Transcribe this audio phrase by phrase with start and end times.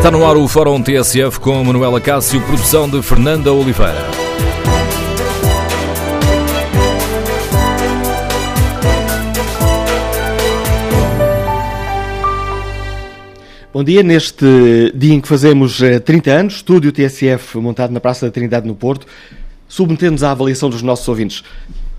[0.00, 4.02] Está no ar o Fórum TSF com Manuela Cássio, produção de Fernanda Oliveira.
[13.70, 18.32] Bom dia, neste dia em que fazemos 30 anos, estúdio TSF montado na Praça da
[18.32, 19.06] Trindade no Porto,
[19.68, 21.44] submetemos à avaliação dos nossos ouvintes.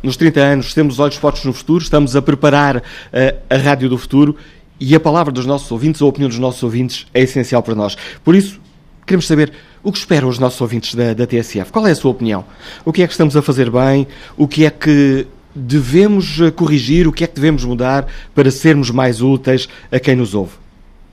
[0.02, 2.82] Nos 30 anos temos os olhos postos no futuro, estamos a preparar uh,
[3.48, 4.36] a Rádio do Futuro
[4.82, 7.96] e a palavra dos nossos ouvintes, a opinião dos nossos ouvintes é essencial para nós.
[8.24, 8.60] Por isso,
[9.06, 11.72] queremos saber o que esperam os nossos ouvintes da, da TSF.
[11.72, 12.44] Qual é a sua opinião?
[12.84, 14.08] O que é que estamos a fazer bem?
[14.36, 17.08] O que é que devemos eh, corrigir?
[17.08, 20.54] O que é que devemos mudar para sermos mais úteis a quem nos ouve?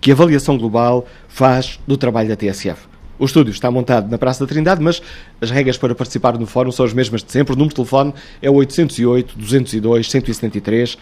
[0.00, 2.88] Que avaliação global faz do trabalho da TSF?
[3.18, 5.02] O estúdio está montado na Praça da Trindade, mas
[5.42, 7.52] as regras para participar no fórum são as mesmas de sempre.
[7.52, 10.96] O número de telefone é o 808 202 173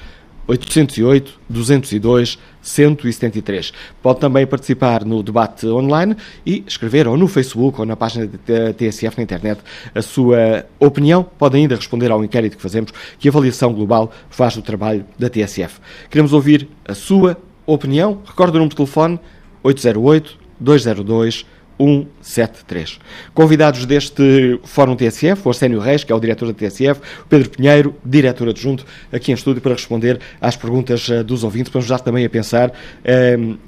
[0.47, 3.73] 808 202 173.
[4.03, 8.73] Pode também participar no debate online e escrever ou no Facebook ou na página da
[8.73, 9.61] TSF na internet
[9.95, 11.23] a sua opinião.
[11.23, 15.81] Pode ainda responder ao inquérito que fazemos, que avaliação global faz do trabalho da TSF.
[16.11, 18.21] Queremos ouvir a sua opinião.
[18.25, 19.21] Recorde o número de telefone
[19.63, 21.47] 808 202
[21.79, 22.99] 173.
[23.35, 27.51] Convidados deste Fórum TSF, o Arsénio Reis, que é o diretor da TSF, o Pedro
[27.51, 32.01] Pinheiro, diretor adjunto, aqui em estúdio para responder às perguntas uh, dos ouvintes, para ajudar
[32.01, 33.59] também a pensar uh,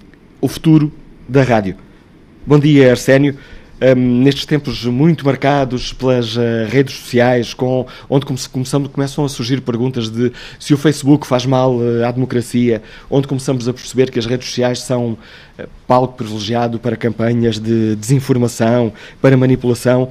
[0.41, 0.93] o futuro
[1.29, 1.77] da rádio.
[2.47, 3.37] Bom dia, Arsénio
[3.81, 9.29] um, nestes tempos muito marcados pelas uh, redes sociais, com, onde come começamos, começam a
[9.29, 14.11] surgir perguntas de se o Facebook faz mal uh, à democracia, onde começamos a perceber
[14.11, 15.13] que as redes sociais são
[15.59, 20.11] uh, palco privilegiado para campanhas de desinformação, para manipulação.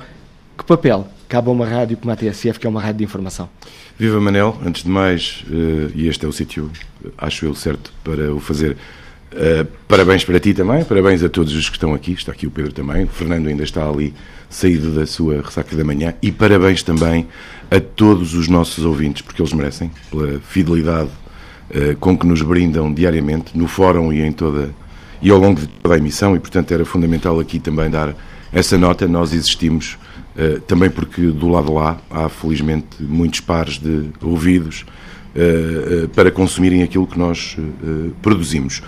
[0.58, 3.50] Que papel cabe a uma rádio como a TSF, que é uma rádio de informação?
[4.00, 5.44] Viva Manel, antes de mais,
[5.96, 6.72] e este é o sítio,
[7.18, 8.78] acho eu, certo para o fazer
[9.30, 12.52] Uh, parabéns para ti também, parabéns a todos os que estão aqui, está aqui o
[12.52, 14.14] Pedro também, o Fernando ainda está ali
[14.50, 17.28] saído da sua ressaca da manhã e parabéns também
[17.70, 21.10] a todos os nossos ouvintes, porque eles merecem, pela fidelidade
[21.72, 24.74] uh, com que nos brindam diariamente no fórum e em toda
[25.22, 28.16] e ao longo de toda a emissão e portanto era fundamental aqui também dar
[28.54, 29.98] essa nota, nós existimos
[30.38, 34.86] uh, também porque do lado lá há felizmente muitos pares de ouvidos
[36.16, 37.56] para consumirem aquilo que nós
[38.24, 38.82] produzimos.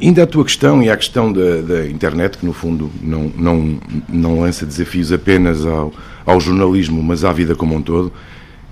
[0.00, 3.78] Ainda a tua questão e a questão da, da, internet, que no fundo não, não,
[4.08, 5.92] não lança desafios apenas ao,
[6.26, 8.12] ao jornalismo, mas à vida como um todo.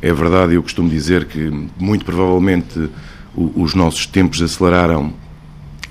[0.02, 2.90] É verdade, eu costumo dizer que muito provavelmente
[3.34, 5.12] o, os nossos tempos aceleraram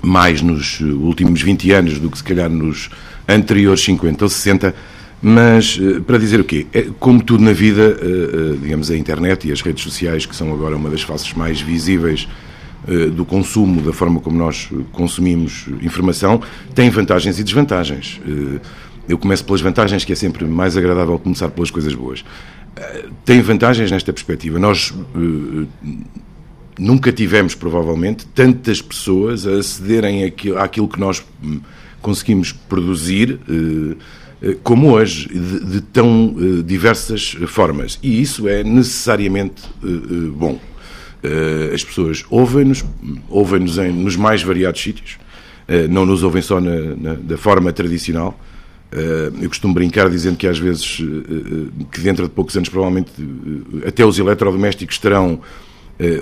[0.02, 2.90] mais nos últimos 20 anos do que se calhar nos
[3.28, 4.76] anteriores 50 ou 60,
[5.22, 6.68] mas uh, para dizer o quê?
[6.74, 10.54] É, como tudo na vida, uh, digamos, a internet e as redes sociais, que são
[10.54, 12.49] agora uma das faces mais visíveis eh,
[13.16, 16.42] do consumo, da forma como nós consumimos informação,
[16.74, 18.20] tem vantagens e desvantagens.
[18.28, 18.60] Eh,
[19.08, 22.26] eu começo pelas vantagens, que é sempre mais agradável começar pelas coisas boas.
[22.76, 24.58] Eh, tem vantagens nesta perspectiva.
[24.58, 24.94] Nós
[26.80, 30.26] nunca tivemos, provavelmente, tantas pessoas a acederem
[30.58, 31.60] àquilo que nós hum,
[32.02, 33.40] conseguimos produzir
[34.64, 36.34] como hoje, de, de tão
[36.66, 38.00] diversas formas.
[38.02, 39.62] E isso é necessariamente
[40.34, 40.58] bom.
[41.24, 42.86] Uh, as pessoas ouvem-nos,
[43.28, 45.18] ouvem-nos nos mais variados sítios,
[45.68, 48.40] uh, não nos ouvem só na, na da forma tradicional.
[48.92, 51.02] Uh, eu costumo brincar dizendo que às vezes,
[51.92, 53.12] que dentro de poucos anos, provavelmente
[53.86, 55.42] até os eletrodomésticos terão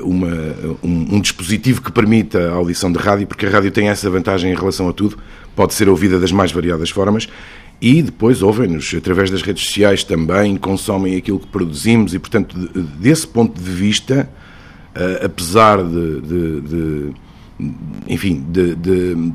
[0.03, 0.27] uma,
[0.83, 4.51] um, um, dispositivo que permita a audição de rádio, porque a rádio tem essa vantagem
[4.51, 5.19] em relação a tudo,
[5.55, 7.29] pode ser ouvida das mais variadas formas.
[7.79, 12.57] E depois ouvem-nos através das redes sociais também, consomem aquilo que produzimos e, portanto,
[12.99, 14.27] desse ponto de vista,
[14.97, 17.13] uh, apesar de, de, de
[18.07, 19.31] enfim, de, de,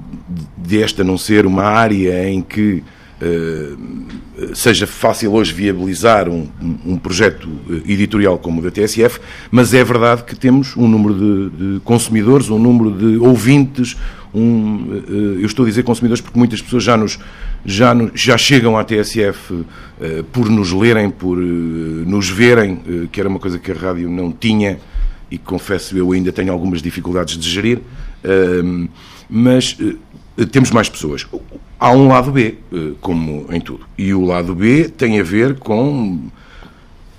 [0.56, 2.82] de, esta não ser uma área em que
[3.20, 6.48] uh, seja fácil hoje viabilizar um,
[6.86, 7.48] um, projeto
[7.86, 9.20] editorial como o da TSF,
[9.50, 13.96] mas é verdade que temos um número de, de consumidores, um número de ouvintes,
[14.32, 17.18] um, uh, eu estou a dizer consumidores porque muitas pessoas já nos
[17.64, 19.66] já, já chegam à TSF uh,
[20.32, 24.78] por nos lerem, por nos verem, que era uma coisa que a rádio não tinha
[25.32, 27.80] e confesso eu ainda tenho algumas dificuldades de gerir,
[29.30, 29.78] mas
[30.36, 31.26] eh, temos mais pessoas.
[31.80, 33.86] Há um lado B, eh, como em tudo.
[33.96, 36.20] E o lado B tem a ver com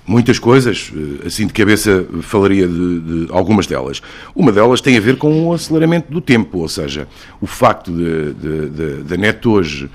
[0.06, 4.00] muitas coisas, eh, assim de cabeça falaria de, de, algumas delas.
[4.32, 7.08] Uma delas tem a ver com o aceleramento do tempo, ou seja,
[7.40, 7.90] o facto
[9.04, 9.90] da net hoje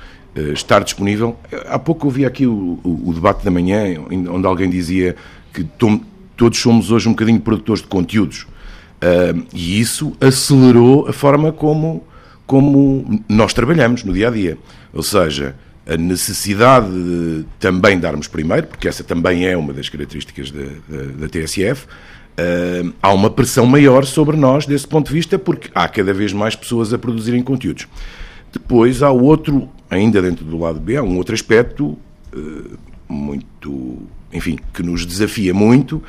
[0.54, 1.38] estar disponível.
[1.68, 5.16] Há pouco ouvi aqui o, o, o, debate da manhã, onde alguém dizia
[5.54, 5.64] que
[6.40, 8.48] todos somos hoje um bocadinho produtores de conteúdos.
[9.04, 12.02] Uh, e isso acelerou a forma como,
[12.48, 14.58] como nós trabalhamos no dia a dia.
[14.94, 15.54] Ou seja,
[15.86, 21.04] a necessidade de também darmos primeiro, porque essa também é uma das características da, da,
[21.20, 25.90] da TSF, uh, há uma pressão maior sobre nós desse ponto de vista, porque há
[25.90, 27.86] cada vez mais pessoas a produzirem conteúdos.
[28.54, 31.98] Depois há outro, ainda dentro do lado B, há um outro aspecto
[32.34, 32.78] uh,
[33.10, 34.00] muito,
[34.34, 36.02] enfim, que nos desafia muito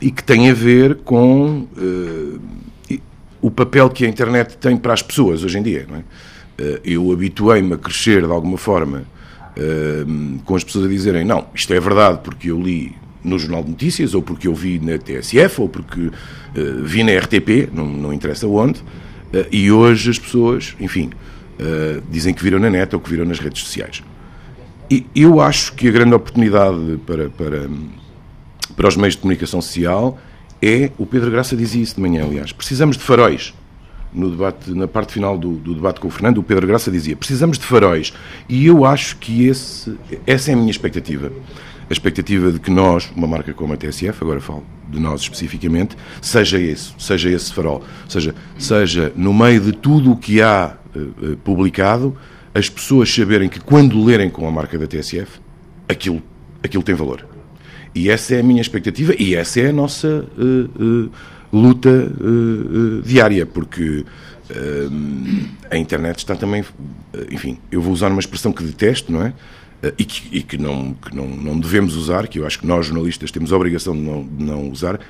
[0.00, 2.40] e que tem a ver com uh,
[3.40, 5.86] o papel que a internet tem para as pessoas hoje em dia.
[5.88, 6.02] Não é?
[6.84, 9.04] eu habituei-me a crescer de alguma forma
[10.44, 13.70] com as pessoas a dizerem não, isto é verdade porque eu li no Jornal de
[13.70, 16.12] Notícias, ou porque eu vi na TSF, ou porque uh,
[16.82, 21.10] vi na RTP, não, não interessa onde, uh, e hoje as pessoas, enfim,
[21.60, 24.02] uh, dizem que viram na net ou que viram nas redes sociais.
[24.92, 27.66] E eu acho que a grande oportunidade para, para,
[28.76, 30.18] para os meios de comunicação social
[30.60, 33.54] é, o Pedro Graça dizia isso de manhã, aliás, precisamos de faróis.
[34.12, 37.16] No debate, na parte final do, do debate com o Fernando, o Pedro Graça dizia:
[37.16, 38.12] precisamos de faróis.
[38.46, 41.32] E eu acho que esse, essa é a minha expectativa
[41.88, 45.96] a expectativa de que nós, uma marca como a TSF, agora falo de nós especificamente,
[46.22, 47.82] seja esse, seja esse farol.
[48.08, 52.16] Seja, seja no meio de tudo o que há uh, publicado,
[52.54, 55.40] as pessoas saberem que quando lerem com a marca da TSF,
[55.88, 56.22] aquilo,
[56.62, 57.26] aquilo tem valor.
[57.94, 61.10] E essa é a minha expectativa e essa é a nossa uh, uh,
[61.52, 62.10] luta
[63.04, 64.04] diária, porque
[65.70, 66.64] a internet está também.
[67.30, 69.32] Enfim, eu vou usar uma expressão que detesto, não é?
[69.98, 72.86] E que, e que, não, que não, não devemos usar, que eu acho que nós
[72.86, 75.00] jornalistas temos a obrigação de não, de não usar,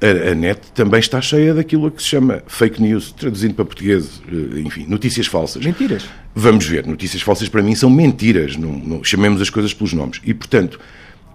[0.00, 4.60] a, net também está cheia daquilo que se chama fake news, traduzindo para português, eh,
[4.60, 5.64] enfim, notícias falsas.
[5.64, 6.04] Mentiras.
[6.34, 10.20] Vamos ver, notícias falsas para mim são mentiras, não, não, chamemos as coisas pelos nomes.
[10.22, 10.78] E, portanto,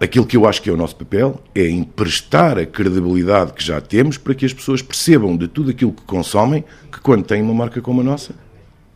[0.00, 3.80] aquilo que eu acho que é o nosso papel é emprestar a credibilidade que já
[3.80, 7.54] temos para que as pessoas percebam de tudo aquilo que consomem, que quando têm uma
[7.54, 8.32] marca como a nossa,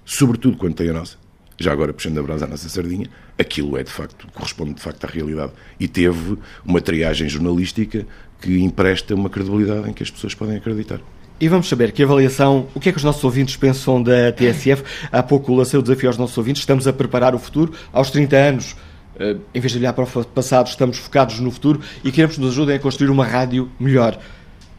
[0.04, 1.16] sobretudo quando têm a nossa,
[1.58, 3.08] já agora puxando a brasa à nossa sardinha,
[3.38, 5.52] aquilo é de facto, corresponde de facto à realidade.
[5.80, 8.06] E teve uma triagem jornalística
[8.40, 11.00] que empresta uma credibilidade em que as pessoas podem acreditar.
[11.38, 14.82] E vamos saber que avaliação, o que é que os nossos ouvintes pensam da TSF?
[15.12, 18.36] Há pouco lancei o desafio aos nossos ouvintes, estamos a preparar o futuro aos 30
[18.36, 18.76] anos.
[19.18, 22.40] Eh, em vez de olhar para o passado, estamos focados no futuro e queremos que
[22.40, 24.18] nos ajudem a construir uma rádio melhor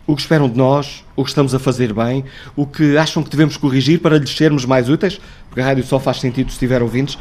[0.07, 2.23] o que esperam de nós, o que estamos a fazer bem,
[2.55, 5.19] o que acham que devemos corrigir para lhes sermos mais úteis,
[5.49, 7.17] porque a rádio só faz sentido se tiver ouvintes,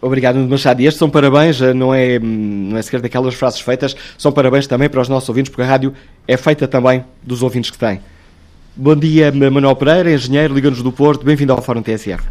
[0.00, 0.80] Obrigado, Machado.
[0.80, 4.66] E estes são parabéns, eh, não é, não é sequer daquelas frases feitas, são parabéns
[4.66, 5.94] também para os nossos ouvintes, porque a rádio
[6.28, 8.00] é feita também dos ouvintes que têm.
[8.76, 12.22] Bom dia, Manuel Pereira, engenheiro, Liga-nos do Porto, bem-vindo ao Fórum TSF.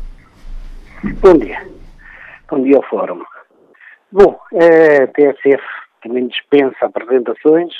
[1.21, 1.59] Bom dia.
[2.49, 3.21] Bom dia ao Fórum.
[4.11, 5.63] Bom, a TSF
[6.03, 7.73] também dispensa apresentações.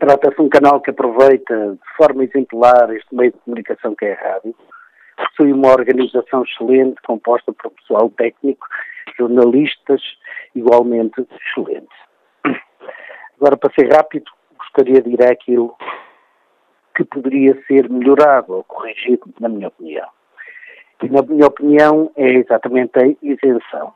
[0.00, 4.14] Trata-se de um canal que aproveita de forma exemplar este meio de comunicação que é
[4.14, 4.54] a rádio.
[5.16, 8.66] Possui uma organização excelente, composta por pessoal técnico,
[9.16, 10.02] jornalistas
[10.54, 11.98] igualmente excelentes.
[13.36, 15.76] Agora, para ser rápido, gostaria de ir àquilo
[16.96, 20.08] que poderia ser melhorado ou corrigido, na minha opinião
[20.98, 23.92] que, na minha opinião, é exatamente a isenção.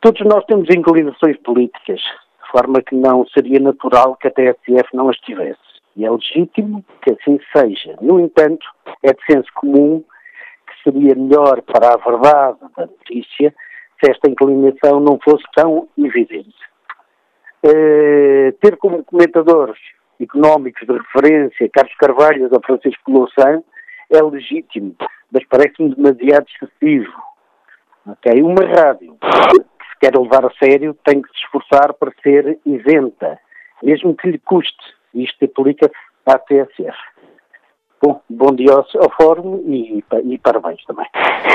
[0.00, 5.08] Todos nós temos inclinações políticas, de forma que não seria natural que a TSF não
[5.08, 5.67] as tivesse.
[5.98, 7.96] E é legítimo que assim seja.
[8.00, 8.64] No entanto,
[9.02, 10.04] é de senso comum
[10.68, 13.52] que seria melhor para a verdade da notícia
[13.98, 16.54] se esta inclinação não fosse tão evidente.
[17.66, 19.76] Uh, ter como comentadores
[20.20, 23.60] económicos de referência Carlos Carvalho ou Francisco Louçã
[24.08, 24.94] é legítimo,
[25.32, 27.12] mas parece-me demasiado excessivo.
[28.06, 28.40] Okay?
[28.40, 33.36] Uma rádio que se quer levar a sério tem que se esforçar para ser isenta,
[33.82, 34.97] mesmo que lhe custe.
[35.22, 35.94] Isto aplica-se
[36.26, 36.96] à TSF.
[38.00, 41.06] Bom, bom dia ao, ao Fórum e, e, parabéns também.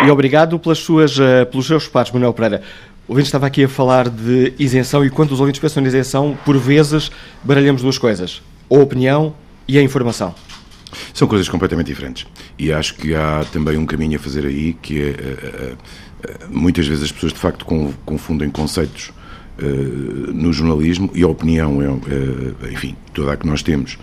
[0.06, 2.62] E obrigado pelas suas, uh, pelos seus pares, Manuel Pereira.
[3.08, 6.38] O ouvinte estava aqui a falar de isenção e quando os ouvintes pensam em isenção,
[6.46, 7.10] por vezes
[7.44, 9.34] baralhamos duas coisas: a opinião
[9.68, 10.36] e a informação.
[11.14, 12.28] São coisas completamente diferentes.
[12.60, 15.12] E acho que há também um caminho a fazer aí que é.
[15.12, 15.78] Uh, uh,
[16.50, 17.66] muitas vezes as pessoas de facto
[18.06, 19.14] confundem conceitos
[20.34, 23.98] no jornalismo e a opinião é, enfim, toda a que nós temos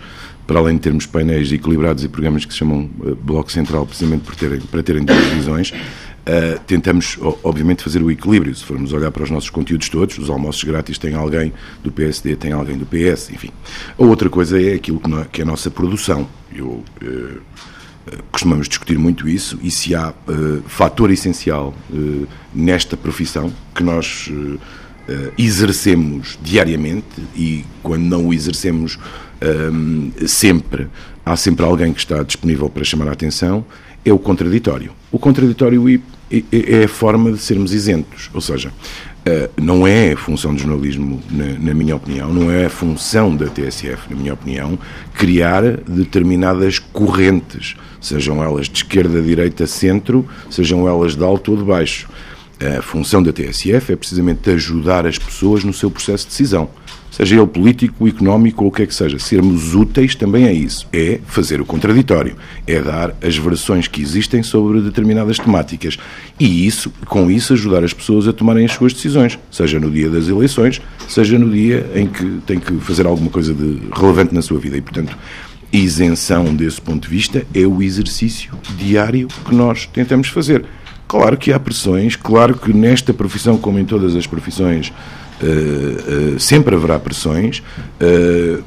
[0.51, 4.23] para além de termos painéis equilibrados e programas que se chamam uh, Bloco Central, precisamente
[4.23, 8.53] por terem, para terem duas visões, uh, tentamos, obviamente, fazer o equilíbrio.
[8.53, 12.35] Se formos olhar para os nossos conteúdos todos, os almoços grátis têm alguém do PSD,
[12.35, 13.49] tem alguém do PS, enfim.
[13.97, 16.27] A outra coisa é aquilo que, não, que é a nossa produção.
[16.53, 17.41] Eu, uh,
[18.29, 20.11] costumamos discutir muito isso e se há
[20.65, 21.71] fator essencial
[22.51, 24.27] nesta profissão que nós
[25.37, 28.97] exercemos diariamente e quando não o exercemos
[29.73, 30.87] um, sempre,
[31.25, 33.65] há sempre alguém que está disponível para chamar a atenção,
[34.05, 34.91] é o contraditório.
[35.11, 36.01] O contraditório
[36.51, 38.71] é a forma de sermos isentos, ou seja,
[39.21, 43.45] Uh, não é função do jornalismo, na, na, minha opinião, não é a função da
[43.45, 44.79] TSF, na minha opinião,
[45.13, 51.63] criar determinadas correntes, sejam elas de esquerda, direita, centro, sejam elas de alto ou de
[51.63, 52.09] baixo.
[52.61, 56.69] A função da TSF é precisamente ajudar as pessoas no seu processo de decisão
[57.11, 59.19] seja ele político, económico ou o que é que seja.
[59.19, 60.87] Sermos úteis também é isso.
[60.91, 62.35] É fazer o contraditório.
[62.65, 65.97] É dar as versões que existem sobre determinadas temáticas.
[66.39, 70.09] E isso, com isso, ajudar as pessoas a tomarem as suas decisões, seja no dia
[70.09, 74.41] das eleições, seja no dia em que tem que fazer alguma coisa de relevante na
[74.41, 74.77] sua vida.
[74.77, 75.15] E, portanto,
[75.71, 80.65] isenção desse ponto de vista é o exercício diário que nós tentamos fazer.
[81.11, 84.93] Claro que há pressões, claro que nesta profissão, como em todas as profissões,
[85.43, 87.63] Uh, uh, sempre haverá pressões,
[87.99, 88.63] uh,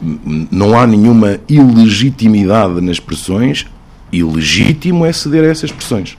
[0.51, 3.65] não há nenhuma ilegitimidade nas pressões,
[4.11, 6.19] ilegítimo é ceder a essas pressões.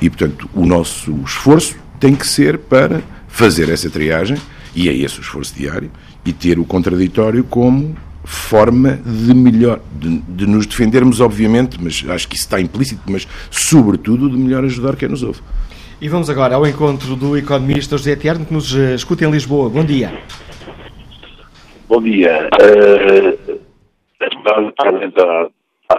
[0.00, 4.36] E, portanto, o nosso esforço tem que ser para fazer essa triagem,
[4.74, 5.88] e é esse o esforço diário,
[6.24, 12.28] e ter o contraditório como forma de melhor, de, de nos defendermos, obviamente, mas acho
[12.28, 15.40] que isso está implícito, mas sobretudo de melhor ajudar quem nos ouve.
[16.00, 19.70] E vamos agora ao encontro do economista José Tierno, que nos eh, escuta em Lisboa.
[19.70, 20.12] Bom dia.
[21.88, 22.48] Bom dia.
[22.60, 23.60] Uh,
[25.88, 25.96] à,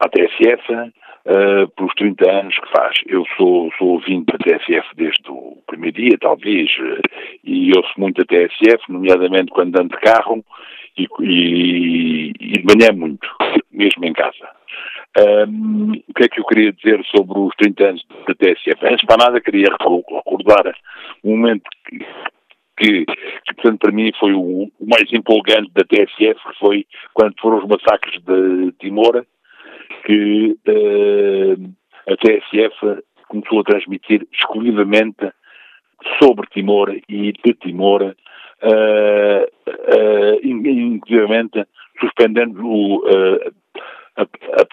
[0.00, 2.96] à TSF, uh, pelos 30 anos que faz.
[3.06, 6.70] Eu sou, sou ouvinte da TSF desde o primeiro dia, talvez,
[7.44, 10.44] e ouço muito a TSF, nomeadamente quando ando de carro
[10.96, 13.28] e, e, e de manhã muito,
[13.70, 14.48] mesmo em casa.
[15.18, 18.86] Um, o que é que eu queria dizer sobre os 30 anos da TSF?
[18.86, 20.76] Antes para nada, queria recordar
[21.24, 21.98] um momento que,
[22.76, 27.34] que, que, portanto, para mim foi o, o, mais empolgante da TSF, que foi quando
[27.40, 29.24] foram os massacres de Timor,
[30.04, 31.74] que uh,
[32.12, 35.32] a TSF começou a transmitir exclusivamente
[36.22, 38.14] sobre Timor e de Timor,
[38.62, 39.46] uh,
[42.00, 43.02] suspendendo o,
[44.16, 44.66] a, a,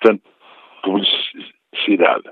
[0.83, 2.29] publicidade.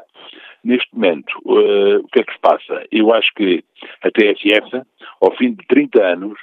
[0.63, 2.86] Neste momento, o que é que se passa?
[2.91, 3.63] Eu acho que
[4.03, 4.84] a TSF,
[5.22, 6.38] ao fim de 30 anos,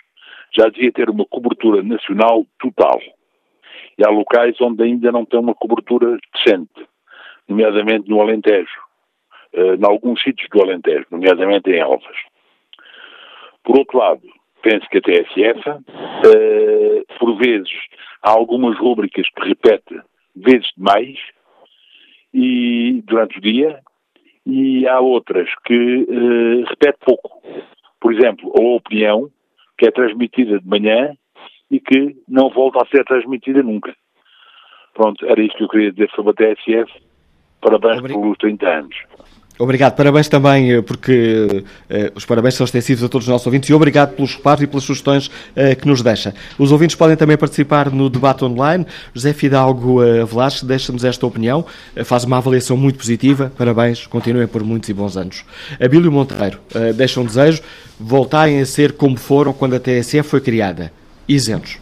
[0.57, 3.01] já devia ter uma cobertura nacional total.
[3.97, 6.89] E há locais onde ainda não tem uma cobertura decente,
[7.49, 8.81] nomeadamente no Alentejo,
[9.55, 12.17] uh, em alguns sítios do Alentejo, nomeadamente em Alvas.
[13.63, 14.23] Por outro lado,
[14.63, 15.83] penso que a TSF, uh,
[16.25, 17.71] eh, por vezes,
[18.23, 20.01] há algumas rúbricas que repete
[20.35, 21.19] vezes demais
[22.33, 23.81] e durante o dia
[24.47, 27.43] e há outras que uh, repete pouco.
[28.01, 29.31] Por exemplo, a opinião,
[29.77, 31.17] que é transmitida de manhã
[31.71, 33.95] e que não volta a ser transmitida nunca.
[34.95, 36.93] Pronto, era isto que eu queria dizer sobre a TSF.
[37.61, 38.21] Parabéns Obrigado.
[38.23, 38.97] pelos 30 anos.
[39.59, 43.69] Obrigado, parabéns também, eh, porque uh, os parabéns são extensivos a todos os nossos ouvintes
[43.69, 46.33] e obrigado pelos reparos e pelas sugestões uh, que nos deixa.
[46.57, 48.87] Os ouvintes podem também participar no debate online.
[49.13, 53.51] José Fidalgo uh, Velasco deixa-nos esta opinião, uh, faz uma avaliação muito positiva.
[53.59, 55.45] Parabéns, continuem por muitos e bons anos.
[55.81, 56.61] Abílio Monteiro
[56.95, 57.61] deixa um desejo,
[57.99, 60.93] voltarem a ser como foram quando a TSF foi criada,
[61.29, 61.79] isentos.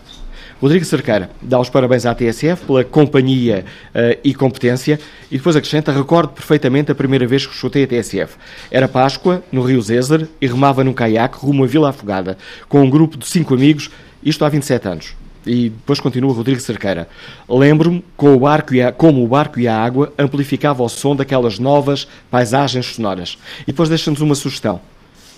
[0.61, 4.99] Rodrigo Cerqueira dá os parabéns à TSF pela companhia uh, e competência
[5.31, 8.37] e depois acrescenta: recordo perfeitamente a primeira vez que escutei a TSF.
[8.71, 12.89] Era Páscoa, no Rio Zézer, e remava num caiaque rumo a Vila Afogada, com um
[12.89, 13.91] grupo de cinco amigos,
[14.23, 15.15] isto há 27 anos.
[15.47, 17.07] E depois continua Rodrigo Cerqueira.
[17.49, 23.39] Lembro-me como o barco e a água amplificava o som daquelas novas paisagens sonoras.
[23.63, 24.81] E depois deixa-nos uma sugestão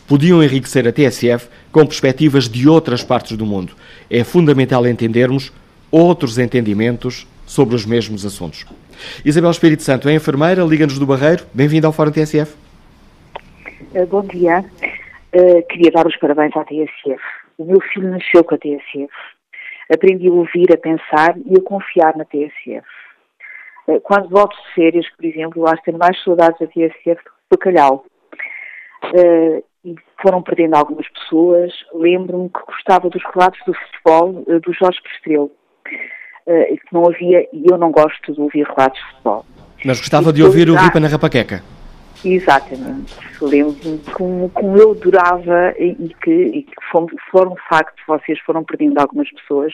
[0.09, 3.75] podiam enriquecer a TSF com perspectivas de outras partes do mundo.
[4.11, 5.53] É fundamental entendermos
[5.91, 8.67] outros entendimentos sobre os mesmos assuntos.
[9.25, 11.45] Isabel Espírito Santo é enfermeira, Liga-nos do Barreiro.
[11.55, 12.55] Bem-vinda ao Fórum TSF.
[13.95, 14.65] Eh, bom dia.
[15.35, 17.23] Uh, queria dar os parabéns à TSF.
[17.57, 19.09] O meu filho nasceu com a TSF.
[19.93, 22.87] Aprendi a ouvir, a pensar e a confiar na TSF.
[23.87, 27.15] Uh, eh, quando volto de férias, por exemplo, acho que tenho mais saudades da TSF
[27.15, 28.05] do que bacalhau.
[29.05, 31.73] Uh, e foram perdendo algumas pessoas.
[31.95, 35.51] Lembro-me que gostava dos relatos do futebol uh, do Jorge Prestrelo,
[36.47, 39.47] uh, que não havia, e eu não gosto de ouvir relatos de futebol.
[39.85, 41.63] Mas gostava de ouvir o Ripa na Rapaqueca.
[42.25, 43.15] Exatamente.
[43.41, 46.75] Lembro-me como, como eu adorava e, e que, e que
[47.31, 49.73] foram, de facto, vocês foram perdendo algumas pessoas,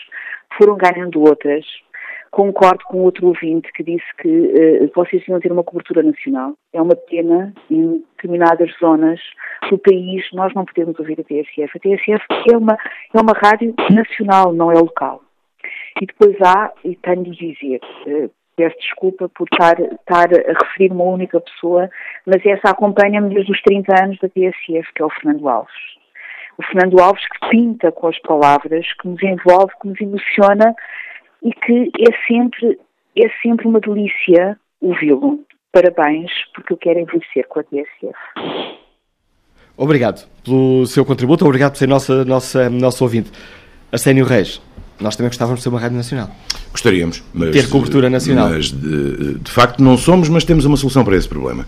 [0.55, 1.65] foram ganhando outras,
[2.35, 6.53] concordo com outro ouvinte que disse que uh, vocês iam ter uma cobertura nacional.
[6.73, 9.21] É uma pena, em determinadas zonas
[9.69, 11.77] do país, nós não podemos ouvir a TSF.
[11.77, 12.77] A TSF é uma,
[13.13, 15.21] é uma rádio nacional, não é local.
[16.01, 20.91] E depois há, e tenho de dizer, uh, peço desculpa por estar, estar a referir
[20.91, 21.89] uma única pessoa,
[22.25, 25.73] mas essa acompanha-me desde os 30 anos da TSF, que é o Fernando Alves.
[26.57, 30.75] O Fernando Alves que pinta com as palavras, que nos envolve, que nos emociona
[31.45, 32.79] e que é sempre,
[33.15, 35.39] é sempre uma delícia ouvi-lo.
[35.71, 38.17] Parabéns, porque eu quero envelhecer com a TSF.
[39.77, 43.31] Obrigado pelo seu contributo, obrigado por ser nossa, nossa, nosso ouvinte.
[43.91, 44.61] Arsénio Reis,
[44.99, 46.31] nós também gostávamos de ser uma rádio nacional.
[46.71, 47.51] Gostaríamos, mas.
[47.51, 48.49] Ter cobertura nacional.
[48.49, 51.67] Mas de, de, facto não somos, mas temos uma solução para esse problema.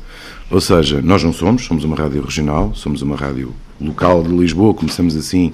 [0.49, 4.73] Ou seja, nós não somos, somos uma rádio regional, somos uma rádio local de Lisboa,
[4.73, 5.53] começamos assim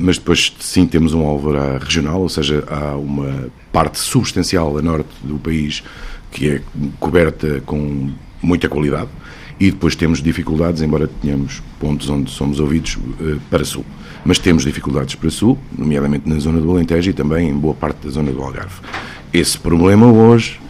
[0.00, 5.10] mas depois sim temos um alvará regional, ou seja, há uma parte substancial a norte
[5.22, 5.82] do país
[6.30, 6.62] que é
[7.00, 8.10] coberta com
[8.40, 9.10] muita qualidade
[9.58, 13.84] e depois temos dificuldades, embora tenhamos pontos onde somos ouvidos eh, para sul.
[14.24, 18.04] Mas temos dificuldades para sul, nomeadamente na zona do Alentejo e também em boa parte
[18.04, 18.80] da zona do Algarve.
[19.32, 20.60] Esse problema hoje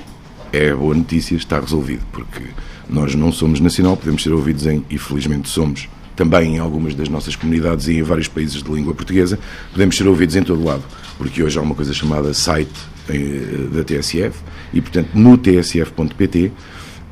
[0.53, 2.45] é boa notícia, está resolvido, porque
[2.89, 7.09] nós não somos nacional, podemos ser ouvidos em, e felizmente somos, também em algumas das
[7.09, 9.39] nossas comunidades e em vários países de língua portuguesa,
[9.73, 10.83] podemos ser ouvidos em todo lado,
[11.19, 12.73] porque hoje há uma coisa chamada site
[13.09, 14.39] eh, da TSF
[14.73, 16.53] e, portanto, no tsf.pt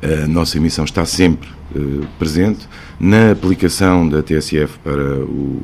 [0.03, 2.67] a nossa emissão está sempre eh, presente.
[2.99, 5.61] Na aplicação da TSF para o,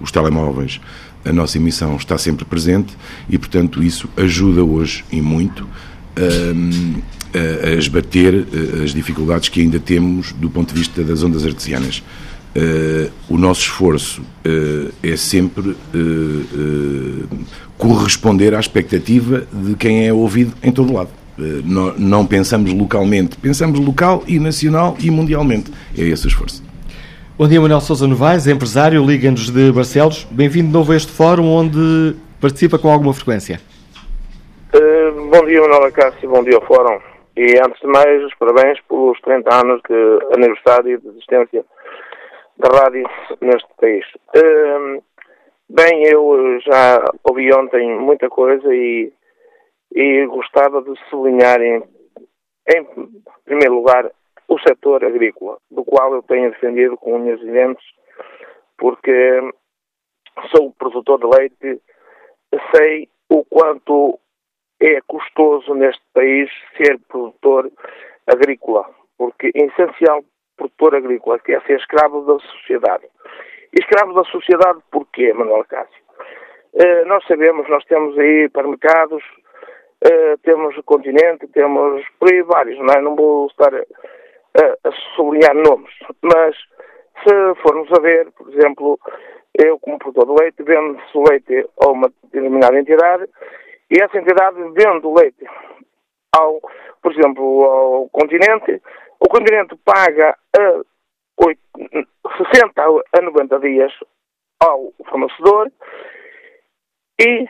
[0.00, 0.80] os telemóveis,
[1.24, 2.96] a nossa emissão está sempre presente
[3.28, 5.66] e, portanto, isso ajuda hoje e muito
[6.16, 7.00] ehm,
[7.34, 11.44] a, a esbater eh, as dificuldades que ainda temos do ponto de vista das ondas
[11.44, 12.02] artesianas.
[12.56, 17.28] Uh, o nosso esforço uh, é sempre uh,
[17.76, 21.10] corresponder à expectativa de quem é ouvido em todo lado.
[21.36, 25.70] Não, não, pensamos localmente, pensamos local e nacional e mundialmente.
[25.94, 26.64] É esse o esforço.
[27.36, 30.26] Bom dia, Manuel Sousa Novaes, empresário, liga-nos de Barcelos.
[30.30, 33.60] Bem-vindo de novo a este fórum onde participa com alguma frequência.
[34.72, 36.98] bom dia, Manuel Acácio, bom dia ao fórum.
[37.36, 41.62] E antes de mais, os parabéns pelos 30 anos de aniversário de existência
[42.58, 43.08] da rádio
[43.40, 44.04] neste país.
[44.34, 45.02] Uh,
[45.68, 49.12] bem, eu já ouvi ontem muita coisa e,
[49.92, 51.82] e gostava de sublinhar em,
[52.74, 52.84] em
[53.44, 54.10] primeiro lugar
[54.48, 57.84] o setor agrícola, do qual eu tenho defendido com unhas e dentes,
[58.78, 59.40] porque
[60.50, 61.82] sou produtor de leite,
[62.74, 64.18] sei o quanto
[64.80, 67.70] é custoso neste país ser produtor
[68.26, 68.88] agrícola,
[69.18, 70.24] porque é essencial
[70.56, 73.04] produtor agrícola, que é ser escravo da sociedade.
[73.72, 76.04] Escravo da sociedade porquê, Manuel Cássio?
[76.74, 79.22] Uh, nós sabemos, nós temos aí hipermercados,
[80.04, 83.00] uh, temos o continente, temos por aí vários, não é?
[83.00, 85.92] Não vou estar a, a sublinhar nomes,
[86.22, 86.54] mas
[87.22, 88.98] se formos a ver, por exemplo,
[89.58, 93.24] eu como produtor de leite, vendo-se leite a uma determinada entidade
[93.90, 95.46] e essa entidade vende o leite
[96.36, 96.60] ao,
[97.02, 98.82] por exemplo, ao continente
[99.20, 100.82] o continente paga a
[101.38, 101.60] 8,
[102.52, 103.92] 60 a 90 dias
[104.60, 105.70] ao fornecedor
[107.20, 107.46] e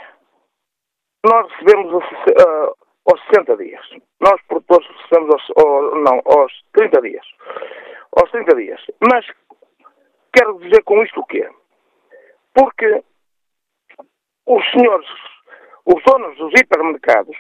[1.24, 2.76] nós recebemos uh,
[3.07, 3.85] aos 60 dias.
[4.20, 7.26] Nós, produtores, recebemos aos, não, aos 30 dias.
[8.12, 8.81] Aos 30 dias.
[9.00, 9.26] Mas
[10.33, 11.48] quero dizer com isto o quê?
[12.55, 13.02] Porque
[14.46, 15.09] os senhores,
[15.85, 17.37] os donos dos hipermercados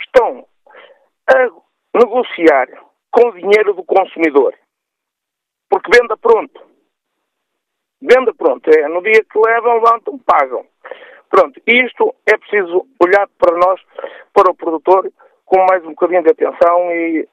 [0.00, 0.46] estão
[1.28, 2.68] a negociar
[3.12, 4.54] com dinheiro do consumidor.
[5.70, 6.60] Porque venda pronto.
[8.00, 8.68] Venda pronto.
[8.70, 10.66] É no dia que levam, levantam, pagam.
[11.30, 11.60] Pronto.
[11.66, 13.80] Isto é preciso olhar para nós,
[14.32, 15.10] para o produtor,
[15.44, 17.28] com mais um bocadinho de atenção e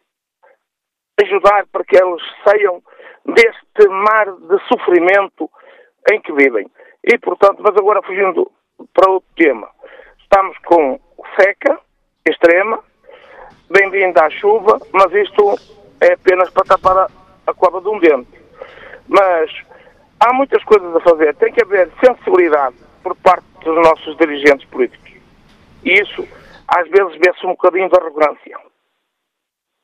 [1.21, 2.81] ajudar para que eles saiam
[3.25, 5.49] deste mar de sofrimento
[6.11, 6.69] em que vivem.
[7.03, 8.51] E, portanto, mas agora fugindo
[8.93, 9.69] para outro tema,
[10.19, 10.99] estamos com
[11.39, 11.79] seca
[12.27, 12.83] extrema,
[13.69, 15.55] bem-vinda à chuva, mas isto
[16.01, 17.07] é apenas para tapar a,
[17.45, 18.39] a cova de um dente.
[19.07, 19.51] Mas
[20.19, 21.35] há muitas coisas a fazer.
[21.35, 25.11] Tem que haver sensibilidade por parte dos nossos dirigentes políticos.
[25.83, 26.27] E isso,
[26.67, 28.57] às vezes, vê-se um bocadinho de arrogância.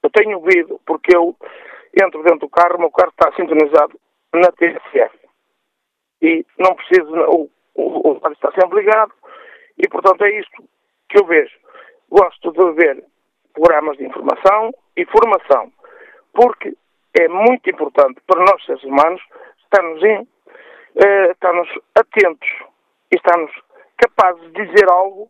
[0.03, 1.35] Eu tenho ouvido, porque eu
[1.95, 3.99] entro dentro do carro, o meu carro está sintonizado
[4.33, 5.17] na TSF.
[6.21, 9.13] E não preciso, o, o, o está sempre ligado,
[9.77, 10.63] e portanto é isto
[11.09, 11.55] que eu vejo.
[12.09, 13.03] Gosto de ver
[13.55, 15.71] programas de informação e formação,
[16.33, 16.75] porque
[17.17, 19.21] é muito importante para nós seres humanos
[19.63, 20.27] estarmos, em,
[21.03, 22.49] eh, estarmos atentos
[23.11, 23.51] e estarmos
[23.97, 25.29] capazes de dizer algo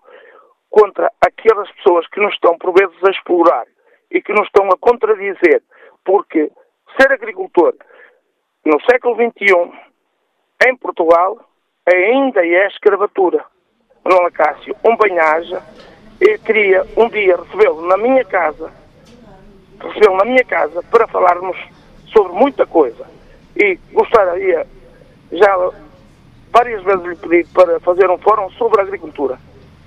[0.69, 3.65] contra aquelas pessoas que nos estão por vezes a explorar
[4.11, 5.61] e que nos estão a contradizer,
[6.03, 6.51] porque
[6.99, 7.75] ser agricultor
[8.65, 9.71] no século XXI
[10.67, 11.37] em Portugal
[11.85, 13.45] ainda é escravatura.
[14.03, 15.61] Manuel Cássio, um banhaja,
[16.19, 18.71] eu queria um dia recebê-lo na minha casa,
[19.79, 21.57] recebê-lo na minha casa para falarmos
[22.11, 23.05] sobre muita coisa.
[23.55, 24.65] E gostaria,
[25.31, 25.69] já
[26.51, 29.37] várias vezes lhe pedi para fazer um fórum sobre a agricultura.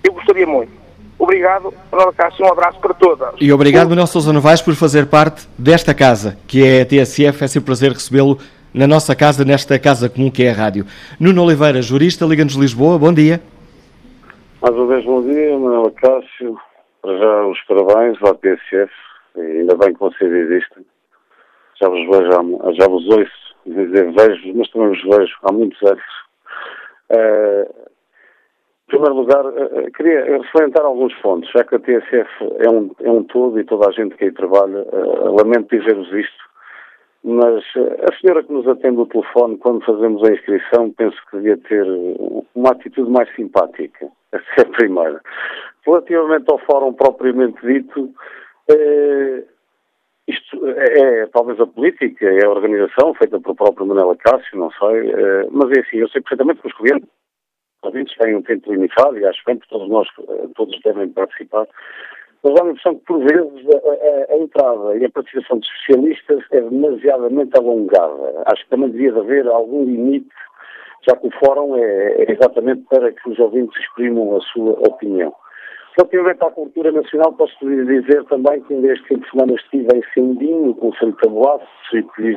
[0.02, 0.72] Eu gostaria muito.
[1.18, 3.34] Obrigado, Manuel Cássio, um abraço para todas.
[3.40, 7.42] E obrigado, Manuel Sousa Novaes, por fazer parte desta casa, que é a TSF.
[7.42, 8.38] É sempre um prazer recebê-lo
[8.72, 10.86] na nossa casa, nesta casa comum que é a rádio.
[11.18, 13.40] Nuno Oliveira, jurista, Liga-nos Lisboa, bom dia.
[14.60, 16.58] Mais uma vez, bom dia, Manuela Cássio.
[17.00, 18.92] Para já, os parabéns à TSF.
[19.36, 20.84] E ainda bem que vocês existem.
[21.80, 26.02] Já vos vejo, já vos ouço, dizer vejo, mas também vos vejo há muitos anos.
[27.08, 32.90] Uh, em primeiro lugar, uh, queria salientar alguns pontos, já que a TSF é um,
[33.00, 36.47] é um todo e toda a gente que aí trabalha, uh, lamento dizer-vos isto,
[37.24, 41.56] mas a senhora que nos atende o telefone quando fazemos a inscrição penso que devia
[41.58, 41.84] ter
[42.54, 44.08] uma atitude mais simpática.
[44.32, 45.20] Essa é a primeira.
[45.84, 48.12] Relativamente ao fórum propriamente dito,
[48.70, 49.44] eh,
[50.28, 54.70] isto é, é, talvez a política, é a organização feita pelo próprio Manela Cássio, não
[54.72, 57.08] sei, eh, mas é assim, eu sei perfeitamente que os clientes
[57.82, 61.66] ouvintes têm um tempo limitado e acho bem que todos nós, eh, todos devem participar,
[62.42, 65.66] mas dá a impressão que, por vezes, a, a, a, entrada e a participação de
[65.66, 68.42] especialistas é demasiadamente alongada.
[68.46, 70.28] Acho que também devia haver algum limite,
[71.08, 75.34] já que o fórum é, é exatamente para que os ouvintes exprimam a sua opinião.
[75.96, 80.66] Relativamente à cultura nacional, posso dizer também que este fim de semana estive em Sindinho,
[80.66, 82.28] no Conselho de Taboaço, Distrito de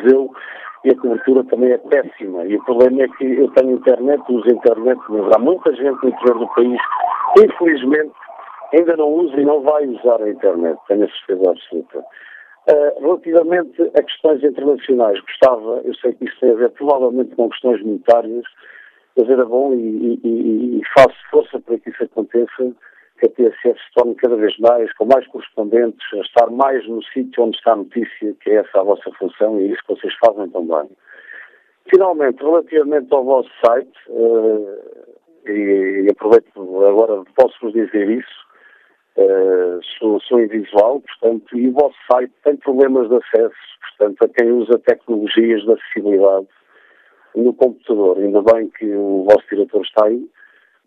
[0.83, 2.43] e a cobertura também é péssima.
[2.45, 6.09] E o problema é que eu tenho internet, uso internet, mas há muita gente no
[6.09, 6.79] interior do país,
[7.37, 8.13] infelizmente,
[8.73, 12.05] ainda não usa e não vai usar a internet, tenho a certeza absoluta.
[12.69, 17.49] Uh, relativamente a questões internacionais, gostava, eu sei que isso tem a ver provavelmente com
[17.49, 18.45] questões monetárias,
[19.17, 22.71] mas era bom e, e, e faço força para que isso aconteça,
[23.19, 27.03] que a TSF se torne cada vez mais, com mais correspondentes, a estar mais no
[27.03, 29.95] sítio onde está a notícia, que é essa a vossa função e é isso que
[29.95, 30.89] vocês fazem também.
[31.89, 34.77] Finalmente, relativamente ao vosso site, uh,
[35.47, 38.50] e, e aproveito agora, posso-vos dizer isso,
[39.17, 44.30] Uh, sou, sou invisual, portanto, e o vosso site tem problemas de acesso, portanto, a
[44.30, 46.47] quem usa tecnologias de acessibilidade
[47.36, 48.17] no computador.
[48.17, 50.26] Ainda bem que o vosso diretor está aí,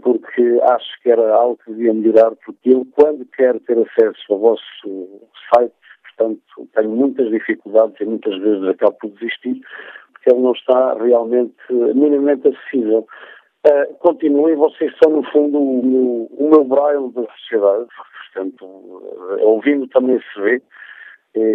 [0.02, 4.38] porque acho que era algo que devia melhorar, porque eu, quando quero ter acesso ao
[4.38, 5.20] vosso
[5.54, 5.74] site,
[6.16, 9.60] portanto, tenho muitas dificuldades e muitas vezes acabo por desistir,
[10.12, 13.06] porque ele não está realmente minimamente acessível.
[13.66, 17.86] Uh, continuem, vocês são, no fundo, o meu, o meu braille da sociedade,
[18.34, 20.62] portanto, uh, ouvindo também se vê.